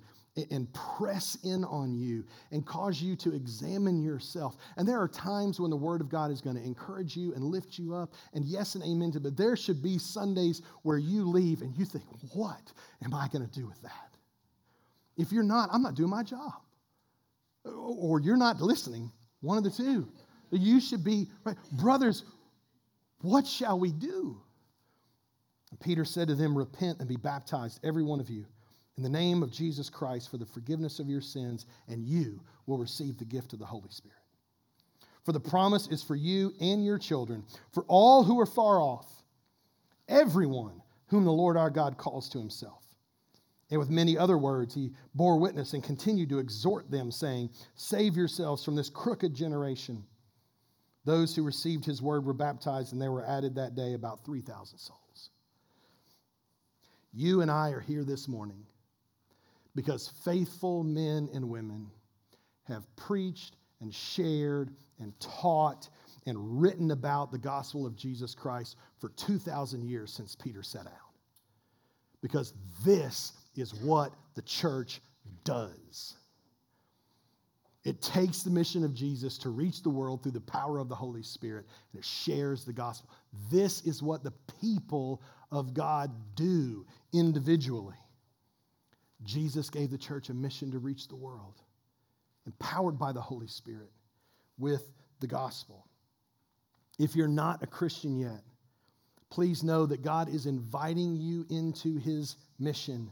and 0.51 0.73
press 0.73 1.37
in 1.43 1.65
on 1.65 1.95
you 1.95 2.25
and 2.53 2.65
cause 2.65 3.03
you 3.03 3.17
to 3.17 3.35
examine 3.35 4.01
yourself. 4.01 4.57
And 4.77 4.87
there 4.87 5.01
are 5.01 5.09
times 5.09 5.61
when 5.61 5.71
the 5.71 5.77
Word 5.77 6.01
of 6.01 6.09
God 6.09 6.31
is 6.31 6.41
going 6.41 6.57
to 6.57 6.63
encourage 6.63 7.17
you 7.17 7.35
and 7.35 7.45
lift 7.45 7.79
you 7.79 7.95
up. 7.95 8.13
And 8.33 8.45
yes 8.45 8.75
and 8.75 8.85
amen 8.85 9.13
to, 9.13 9.21
but 9.21 9.37
there 9.37 9.57
should 9.57 9.83
be 9.83 9.99
Sundays 9.99 10.63
where 10.83 10.99
you 10.99 11.25
leave 11.25 11.63
and 11.63 11.77
you 11.77 11.85
think, 11.85 12.05
what 12.33 12.73
am 13.05 13.15
I 13.15 13.29
going 13.29 13.47
to 13.47 13.53
do 13.53 13.67
with 13.67 13.81
that? 13.83 14.11
If 15.17 15.33
you're 15.33 15.43
not, 15.43 15.69
I'm 15.73 15.83
not 15.83 15.95
doing 15.95 16.11
my 16.11 16.23
job. 16.23 16.55
Or 17.65 18.21
you're 18.21 18.37
not 18.37 18.61
listening, 18.61 19.11
one 19.41 19.59
of 19.59 19.65
the 19.65 19.71
two. 19.71 20.09
You 20.51 20.81
should 20.81 21.05
be, 21.05 21.29
right? 21.45 21.57
Brothers, 21.73 22.25
what 23.21 23.47
shall 23.47 23.79
we 23.79 23.93
do? 23.93 24.41
Peter 25.81 26.05
said 26.05 26.29
to 26.29 26.35
them, 26.35 26.57
Repent 26.57 26.99
and 26.99 27.09
be 27.09 27.17
baptized, 27.17 27.81
every 27.85 28.03
one 28.03 28.19
of 28.19 28.31
you, 28.31 28.47
in 28.97 29.03
the 29.03 29.09
name 29.09 29.43
of 29.43 29.51
Jesus 29.51 29.89
Christ 29.89 30.31
for 30.31 30.37
the 30.37 30.47
forgiveness 30.47 30.99
of 30.99 31.09
your 31.09 31.21
sins, 31.21 31.67
and 31.89 32.05
you 32.05 32.41
will 32.67 32.79
receive 32.79 33.19
the 33.19 33.25
gift 33.25 33.53
of 33.53 33.59
the 33.59 33.67
Holy 33.67 33.91
Spirit. 33.91 34.17
For 35.25 35.33
the 35.33 35.41
promise 35.41 35.89
is 35.89 36.03
for 36.03 36.17
you 36.17 36.53
and 36.61 36.85
your 36.85 36.99
children, 36.99 37.45
for 37.73 37.85
all 37.89 38.25
who 38.25 38.41
are 38.41 38.47
far 38.47 38.81
off, 38.81 39.07
everyone 40.09 40.83
whom 41.07 41.25
the 41.25 41.33
Lord 41.33 41.57
our 41.57 41.71
God 41.71 41.99
calls 41.99 42.29
to 42.31 42.39
himself. 42.39 42.85
And 43.71 43.79
with 43.79 43.91
many 43.91 44.19
other 44.19 44.37
words, 44.37 44.75
he 44.75 44.93
bore 45.15 45.39
witness 45.39 45.75
and 45.75 45.85
continued 45.85 46.29
to 46.31 46.39
exhort 46.39 46.91
them, 46.91 47.11
saying, 47.11 47.51
Save 47.77 48.17
yourselves 48.17 48.65
from 48.65 48.75
this 48.75 48.91
crooked 48.91 49.35
generation. 49.35 50.05
Those 51.05 51.35
who 51.35 51.43
received 51.43 51.85
his 51.85 52.03
word 52.03 52.25
were 52.25 52.35
baptized, 52.35 52.93
and 52.93 53.01
there 53.01 53.13
were 53.13 53.25
added 53.25 53.55
that 53.55 53.77
day 53.77 53.95
about 53.95 54.25
3,000 54.25 54.79
souls. 54.79 55.31
You 57.13 57.41
and 57.41 57.51
I 57.51 57.71
are 57.71 57.81
here 57.81 58.05
this 58.05 58.29
morning 58.29 58.67
because 59.75 60.09
faithful 60.25 60.83
men 60.83 61.29
and 61.33 61.49
women 61.49 61.87
have 62.65 62.85
preached 62.97 63.57
and 63.81 63.95
shared 63.95 64.71
and 64.99 65.19
taught 65.21 65.89
and 66.27 66.61
written 66.61 66.91
about 66.91 67.33
the 67.33 67.39
gospel 67.39 67.87
of 67.87 67.97
Jesus 67.97 68.35
Christ 68.35 68.77
for 68.99 69.09
2,000 69.11 69.85
years 69.85 70.13
since 70.13 70.37
Peter 70.37 70.63
set 70.63 70.87
out. 70.87 70.93
Because 72.21 72.53
this 72.85 73.33
is 73.57 73.75
what 73.75 74.13
the 74.35 74.43
church 74.43 75.01
does. 75.45 76.17
It 77.83 78.03
takes 78.03 78.43
the 78.43 78.51
mission 78.51 78.85
of 78.85 78.93
Jesus 78.93 79.39
to 79.39 79.49
reach 79.49 79.83
the 79.83 79.89
world 79.89 80.23
through 80.23 80.33
the 80.33 80.41
power 80.43 80.79
of 80.79 80.91
the 80.91 80.95
Holy 80.95 81.23
Spirit, 81.23 81.65
and 81.93 82.01
it 82.01 82.05
shares 82.05 82.65
the 82.65 82.75
gospel. 82.75 83.09
This 83.51 83.81
is 83.87 84.03
what 84.03 84.23
the 84.23 84.35
people 84.61 85.23
of 85.51 85.73
God 85.73 86.11
do 86.35 86.85
individually. 87.15 87.97
Jesus 89.25 89.71
gave 89.71 89.91
the 89.91 89.99
church 89.99 90.29
a 90.29 90.35
mission 90.35 90.71
to 90.73 90.79
reach 90.79 91.09
the 91.09 91.17
world, 91.17 91.55
empowered 92.47 92.99
by 92.99 93.13
the 93.13 93.21
Holy 93.21 93.49
Spirit 93.49 93.91
with 94.59 94.83
the 95.21 95.27
gospel. 95.27 95.87
If 96.99 97.17
you're 97.17 97.29
not 97.29 97.63
a 97.63 97.67
Christian 97.67 98.19
yet, 98.19 98.43
please 99.31 99.63
know 99.63 99.87
that 99.87 100.03
God 100.03 100.29
is 100.29 100.47
inviting 100.47 101.17
you 101.17 101.47
into 101.51 101.99
his 101.99 102.37
mission 102.59 103.11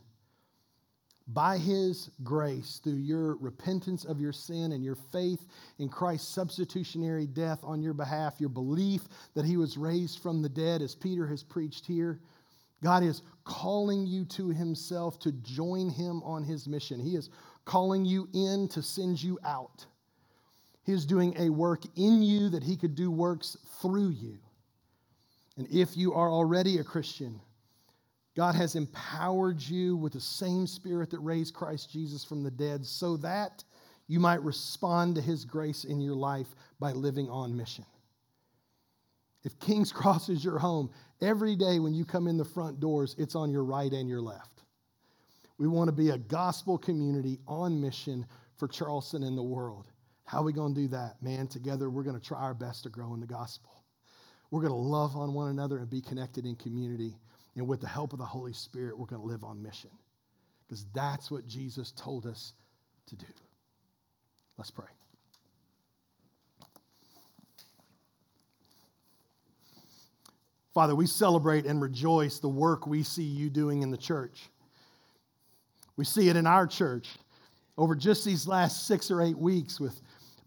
by 1.28 1.58
His 1.58 2.10
grace, 2.24 2.80
through 2.82 2.94
your 2.94 3.36
repentance 3.36 4.04
of 4.04 4.20
your 4.20 4.32
sin 4.32 4.72
and 4.72 4.82
your 4.82 4.94
faith 4.94 5.44
in 5.78 5.88
Christ's 5.88 6.32
substitutionary 6.34 7.26
death 7.26 7.60
on 7.62 7.82
your 7.82 7.92
behalf, 7.92 8.40
your 8.40 8.48
belief 8.48 9.02
that 9.34 9.44
He 9.44 9.58
was 9.58 9.76
raised 9.76 10.20
from 10.20 10.40
the 10.40 10.48
dead, 10.48 10.80
as 10.80 10.94
Peter 10.94 11.26
has 11.26 11.42
preached 11.42 11.84
here, 11.84 12.18
God 12.82 13.02
is 13.02 13.22
calling 13.44 14.06
you 14.06 14.24
to 14.26 14.50
Himself 14.50 15.18
to 15.20 15.32
join 15.32 15.90
Him 15.90 16.22
on 16.22 16.44
His 16.44 16.66
mission. 16.68 17.00
He 17.00 17.16
is 17.16 17.30
calling 17.64 18.04
you 18.04 18.28
in 18.32 18.68
to 18.68 18.82
send 18.82 19.22
you 19.22 19.38
out. 19.44 19.86
He 20.84 20.92
is 20.92 21.04
doing 21.04 21.34
a 21.38 21.50
work 21.50 21.82
in 21.96 22.22
you 22.22 22.48
that 22.50 22.62
He 22.62 22.76
could 22.76 22.94
do 22.94 23.10
works 23.10 23.56
through 23.80 24.10
you. 24.10 24.38
And 25.56 25.66
if 25.70 25.96
you 25.96 26.14
are 26.14 26.30
already 26.30 26.78
a 26.78 26.84
Christian, 26.84 27.40
God 28.36 28.54
has 28.54 28.76
empowered 28.76 29.60
you 29.60 29.96
with 29.96 30.12
the 30.12 30.20
same 30.20 30.66
spirit 30.66 31.10
that 31.10 31.18
raised 31.18 31.54
Christ 31.54 31.90
Jesus 31.90 32.24
from 32.24 32.44
the 32.44 32.52
dead 32.52 32.86
so 32.86 33.16
that 33.18 33.64
you 34.06 34.20
might 34.20 34.42
respond 34.42 35.16
to 35.16 35.20
his 35.20 35.44
grace 35.44 35.84
in 35.84 36.00
your 36.00 36.14
life 36.14 36.46
by 36.78 36.92
living 36.92 37.28
on 37.28 37.56
mission. 37.56 37.84
If 39.48 39.58
King's 39.60 39.92
Cross 40.00 40.28
is 40.28 40.44
your 40.44 40.58
home, 40.58 40.90
every 41.22 41.56
day 41.56 41.78
when 41.78 41.94
you 41.94 42.04
come 42.04 42.26
in 42.26 42.36
the 42.36 42.44
front 42.44 42.80
doors, 42.80 43.16
it's 43.16 43.34
on 43.34 43.50
your 43.50 43.64
right 43.64 43.90
and 43.90 44.06
your 44.06 44.20
left. 44.20 44.62
We 45.56 45.66
want 45.66 45.88
to 45.88 45.92
be 45.92 46.10
a 46.10 46.18
gospel 46.18 46.76
community 46.76 47.38
on 47.48 47.80
mission 47.80 48.26
for 48.58 48.68
Charleston 48.68 49.22
and 49.22 49.38
the 49.38 49.42
world. 49.42 49.86
How 50.26 50.40
are 50.40 50.44
we 50.44 50.52
going 50.52 50.74
to 50.74 50.80
do 50.82 50.88
that? 50.88 51.22
Man, 51.22 51.46
together 51.46 51.88
we're 51.88 52.02
going 52.02 52.20
to 52.20 52.24
try 52.24 52.38
our 52.38 52.52
best 52.52 52.82
to 52.82 52.90
grow 52.90 53.14
in 53.14 53.20
the 53.20 53.26
gospel. 53.26 53.70
We're 54.50 54.60
going 54.60 54.72
to 54.72 54.78
love 54.78 55.16
on 55.16 55.32
one 55.32 55.48
another 55.48 55.78
and 55.78 55.88
be 55.88 56.02
connected 56.02 56.44
in 56.44 56.54
community. 56.54 57.16
And 57.56 57.66
with 57.66 57.80
the 57.80 57.88
help 57.88 58.12
of 58.12 58.18
the 58.18 58.26
Holy 58.26 58.52
Spirit, 58.52 58.98
we're 58.98 59.06
going 59.06 59.22
to 59.22 59.26
live 59.26 59.44
on 59.44 59.62
mission 59.62 59.90
because 60.66 60.84
that's 60.92 61.30
what 61.30 61.46
Jesus 61.46 61.92
told 61.92 62.26
us 62.26 62.52
to 63.06 63.16
do. 63.16 63.26
Let's 64.58 64.70
pray. 64.70 64.88
Father, 70.74 70.94
we 70.94 71.06
celebrate 71.06 71.66
and 71.66 71.80
rejoice 71.80 72.38
the 72.38 72.48
work 72.48 72.86
we 72.86 73.02
see 73.02 73.22
you 73.22 73.50
doing 73.50 73.82
in 73.82 73.90
the 73.90 73.96
church. 73.96 74.50
We 75.96 76.04
see 76.04 76.28
it 76.28 76.36
in 76.36 76.46
our 76.46 76.66
church 76.66 77.08
over 77.76 77.94
just 77.94 78.24
these 78.24 78.46
last 78.46 78.86
six 78.86 79.10
or 79.10 79.22
eight 79.22 79.38
weeks 79.38 79.80
with 79.80 80.00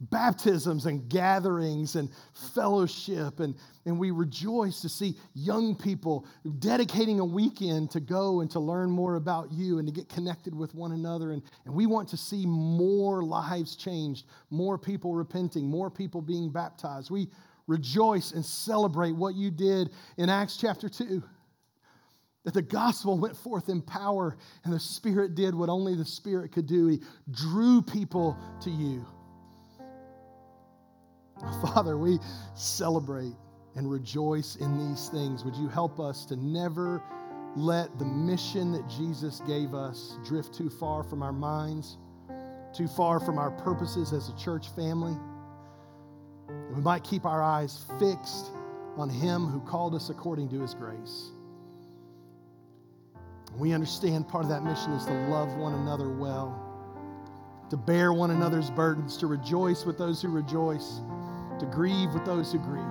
baptisms 0.10 0.88
and 0.88 1.08
gatherings 1.10 1.96
and 1.96 2.10
fellowship. 2.54 3.40
And, 3.40 3.56
and 3.86 4.00
we 4.00 4.12
rejoice 4.12 4.82
to 4.82 4.90
see 4.90 5.16
young 5.36 5.76
people 5.76 6.26
dedicating 6.60 7.20
a 7.20 7.26
weekend 7.26 7.92
to 7.92 8.00
go 8.00 8.42
and 8.42 8.50
to 8.52 8.60
learn 8.60 8.90
more 8.90 9.16
about 9.16 9.52
you 9.52 9.78
and 9.78 9.88
to 9.88 9.94
get 9.94 10.10
connected 10.10 10.56
with 10.56 10.74
one 10.74 10.94
another. 10.94 11.32
And, 11.32 11.44
and 11.66 11.76
we 11.76 11.86
want 11.86 12.10
to 12.10 12.18
see 12.18 12.46
more 12.46 13.24
lives 13.24 13.76
changed, 13.76 14.26
more 14.50 14.78
people 14.78 15.14
repenting, 15.14 15.70
more 15.70 15.92
people 15.92 16.22
being 16.22 16.50
baptized. 16.50 17.12
We 17.12 17.30
rejoice 17.68 18.32
and 18.32 18.46
celebrate 18.46 19.12
what 19.12 19.36
you 19.36 19.52
did 19.52 19.90
in 20.18 20.30
Acts 20.30 20.58
chapter 20.58 20.90
2 20.90 21.24
that 22.44 22.54
the 22.54 22.62
gospel 22.62 23.18
went 23.18 23.38
forth 23.38 23.70
in 23.70 23.82
power 23.82 24.36
and 24.64 24.74
the 24.74 24.80
Spirit 24.80 25.36
did 25.36 25.54
what 25.54 25.70
only 25.70 25.96
the 25.96 26.06
Spirit 26.06 26.52
could 26.52 26.66
do. 26.66 26.88
He 26.88 27.02
drew 27.30 27.82
people 27.82 28.38
to 28.62 28.70
you. 28.70 29.06
Father, 31.62 31.98
we 31.98 32.20
celebrate 32.56 33.36
and 33.76 33.90
rejoice 33.90 34.58
in 34.58 34.90
these 34.90 35.10
things. 35.10 35.46
Would 35.46 35.56
you 35.56 35.68
help 35.68 36.00
us 36.00 36.26
to 36.26 36.36
never 36.36 37.02
let 37.56 37.98
the 38.00 38.06
mission 38.06 38.72
that 38.72 38.88
Jesus 38.88 39.42
gave 39.48 39.74
us 39.74 40.18
drift 40.26 40.54
too 40.54 40.70
far 40.70 41.04
from 41.04 41.22
our 41.22 41.34
minds, 41.34 41.98
too 42.76 42.88
far 42.88 43.20
from 43.20 43.38
our 43.38 43.52
purposes 43.52 44.14
as 44.14 44.30
a 44.30 44.38
church 44.38 44.70
family? 44.76 45.16
We 46.74 46.82
might 46.82 47.04
keep 47.04 47.26
our 47.26 47.44
eyes 47.44 47.84
fixed 48.00 48.52
on 48.98 49.10
Him 49.10 49.46
who 49.48 49.60
called 49.62 49.96
us 49.96 50.10
according 50.10 50.50
to 50.50 50.62
His 50.62 50.74
grace. 50.74 51.32
We 53.58 53.74
understand 53.74 54.28
part 54.28 54.46
of 54.46 54.50
that 54.50 54.64
mission 54.64 54.94
is 54.94 55.06
to 55.06 55.14
love 55.28 55.54
one 55.58 55.74
another 55.74 56.10
well, 56.10 56.58
to 57.70 57.78
bear 57.78 58.14
one 58.14 58.32
another's 58.32 58.70
burdens, 58.72 59.18
to 59.18 59.28
rejoice 59.28 59.86
with 59.86 59.98
those 59.98 60.22
who 60.22 60.30
rejoice 60.30 61.02
to 61.62 61.68
grieve 61.68 62.12
with 62.14 62.26
those 62.26 62.52
who 62.52 62.58
grieve. 62.58 62.84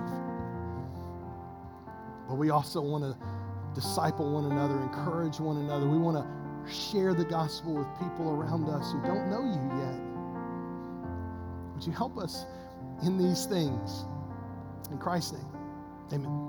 But 2.27 2.35
we 2.35 2.51
also 2.51 2.79
want 2.79 3.03
to 3.03 3.17
disciple 3.75 4.31
one 4.31 4.49
another, 4.49 4.79
encourage 4.81 5.41
one 5.41 5.57
another. 5.57 5.87
We 5.87 5.97
want 5.97 6.17
to 6.17 6.73
share 6.73 7.13
the 7.13 7.25
gospel 7.25 7.73
with 7.73 7.87
people 7.99 8.29
around 8.31 8.69
us 8.69 8.93
who 8.93 9.01
don't 9.01 9.29
know 9.29 9.43
you 9.43 9.61
yet. 9.77 9.99
Would 11.73 11.85
you 11.85 11.91
help 11.91 12.17
us 12.17 12.45
in 13.03 13.17
these 13.17 13.45
things? 13.45 14.05
In 14.91 14.97
Christ's 14.97 15.33
name, 15.33 15.47
amen. 16.13 16.47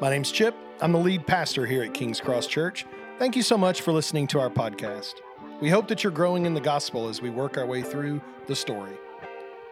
My 0.00 0.10
name's 0.10 0.32
Chip. 0.32 0.54
I'm 0.80 0.92
the 0.92 0.98
lead 0.98 1.26
pastor 1.26 1.66
here 1.66 1.82
at 1.82 1.94
King's 1.94 2.20
Cross 2.20 2.48
Church. 2.48 2.86
Thank 3.18 3.36
you 3.36 3.42
so 3.42 3.56
much 3.56 3.82
for 3.82 3.92
listening 3.92 4.26
to 4.28 4.40
our 4.40 4.50
podcast. 4.50 5.14
We 5.60 5.68
hope 5.70 5.86
that 5.88 6.02
you're 6.02 6.12
growing 6.12 6.44
in 6.44 6.54
the 6.54 6.60
gospel 6.60 7.08
as 7.08 7.22
we 7.22 7.30
work 7.30 7.56
our 7.56 7.66
way 7.66 7.82
through 7.82 8.20
the 8.48 8.56
story. 8.56 8.96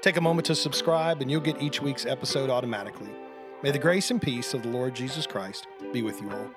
Take 0.02 0.16
a 0.16 0.20
moment 0.20 0.46
to 0.46 0.54
subscribe, 0.54 1.20
and 1.20 1.30
you'll 1.30 1.40
get 1.40 1.60
each 1.60 1.82
week's 1.82 2.06
episode 2.06 2.48
automatically. 2.48 3.10
May 3.62 3.72
the 3.72 3.78
grace 3.78 4.10
and 4.10 4.22
peace 4.22 4.54
of 4.54 4.62
the 4.62 4.68
Lord 4.68 4.94
Jesus 4.94 5.26
Christ 5.26 5.66
be 5.92 6.02
with 6.02 6.22
you 6.22 6.30
all. 6.30 6.50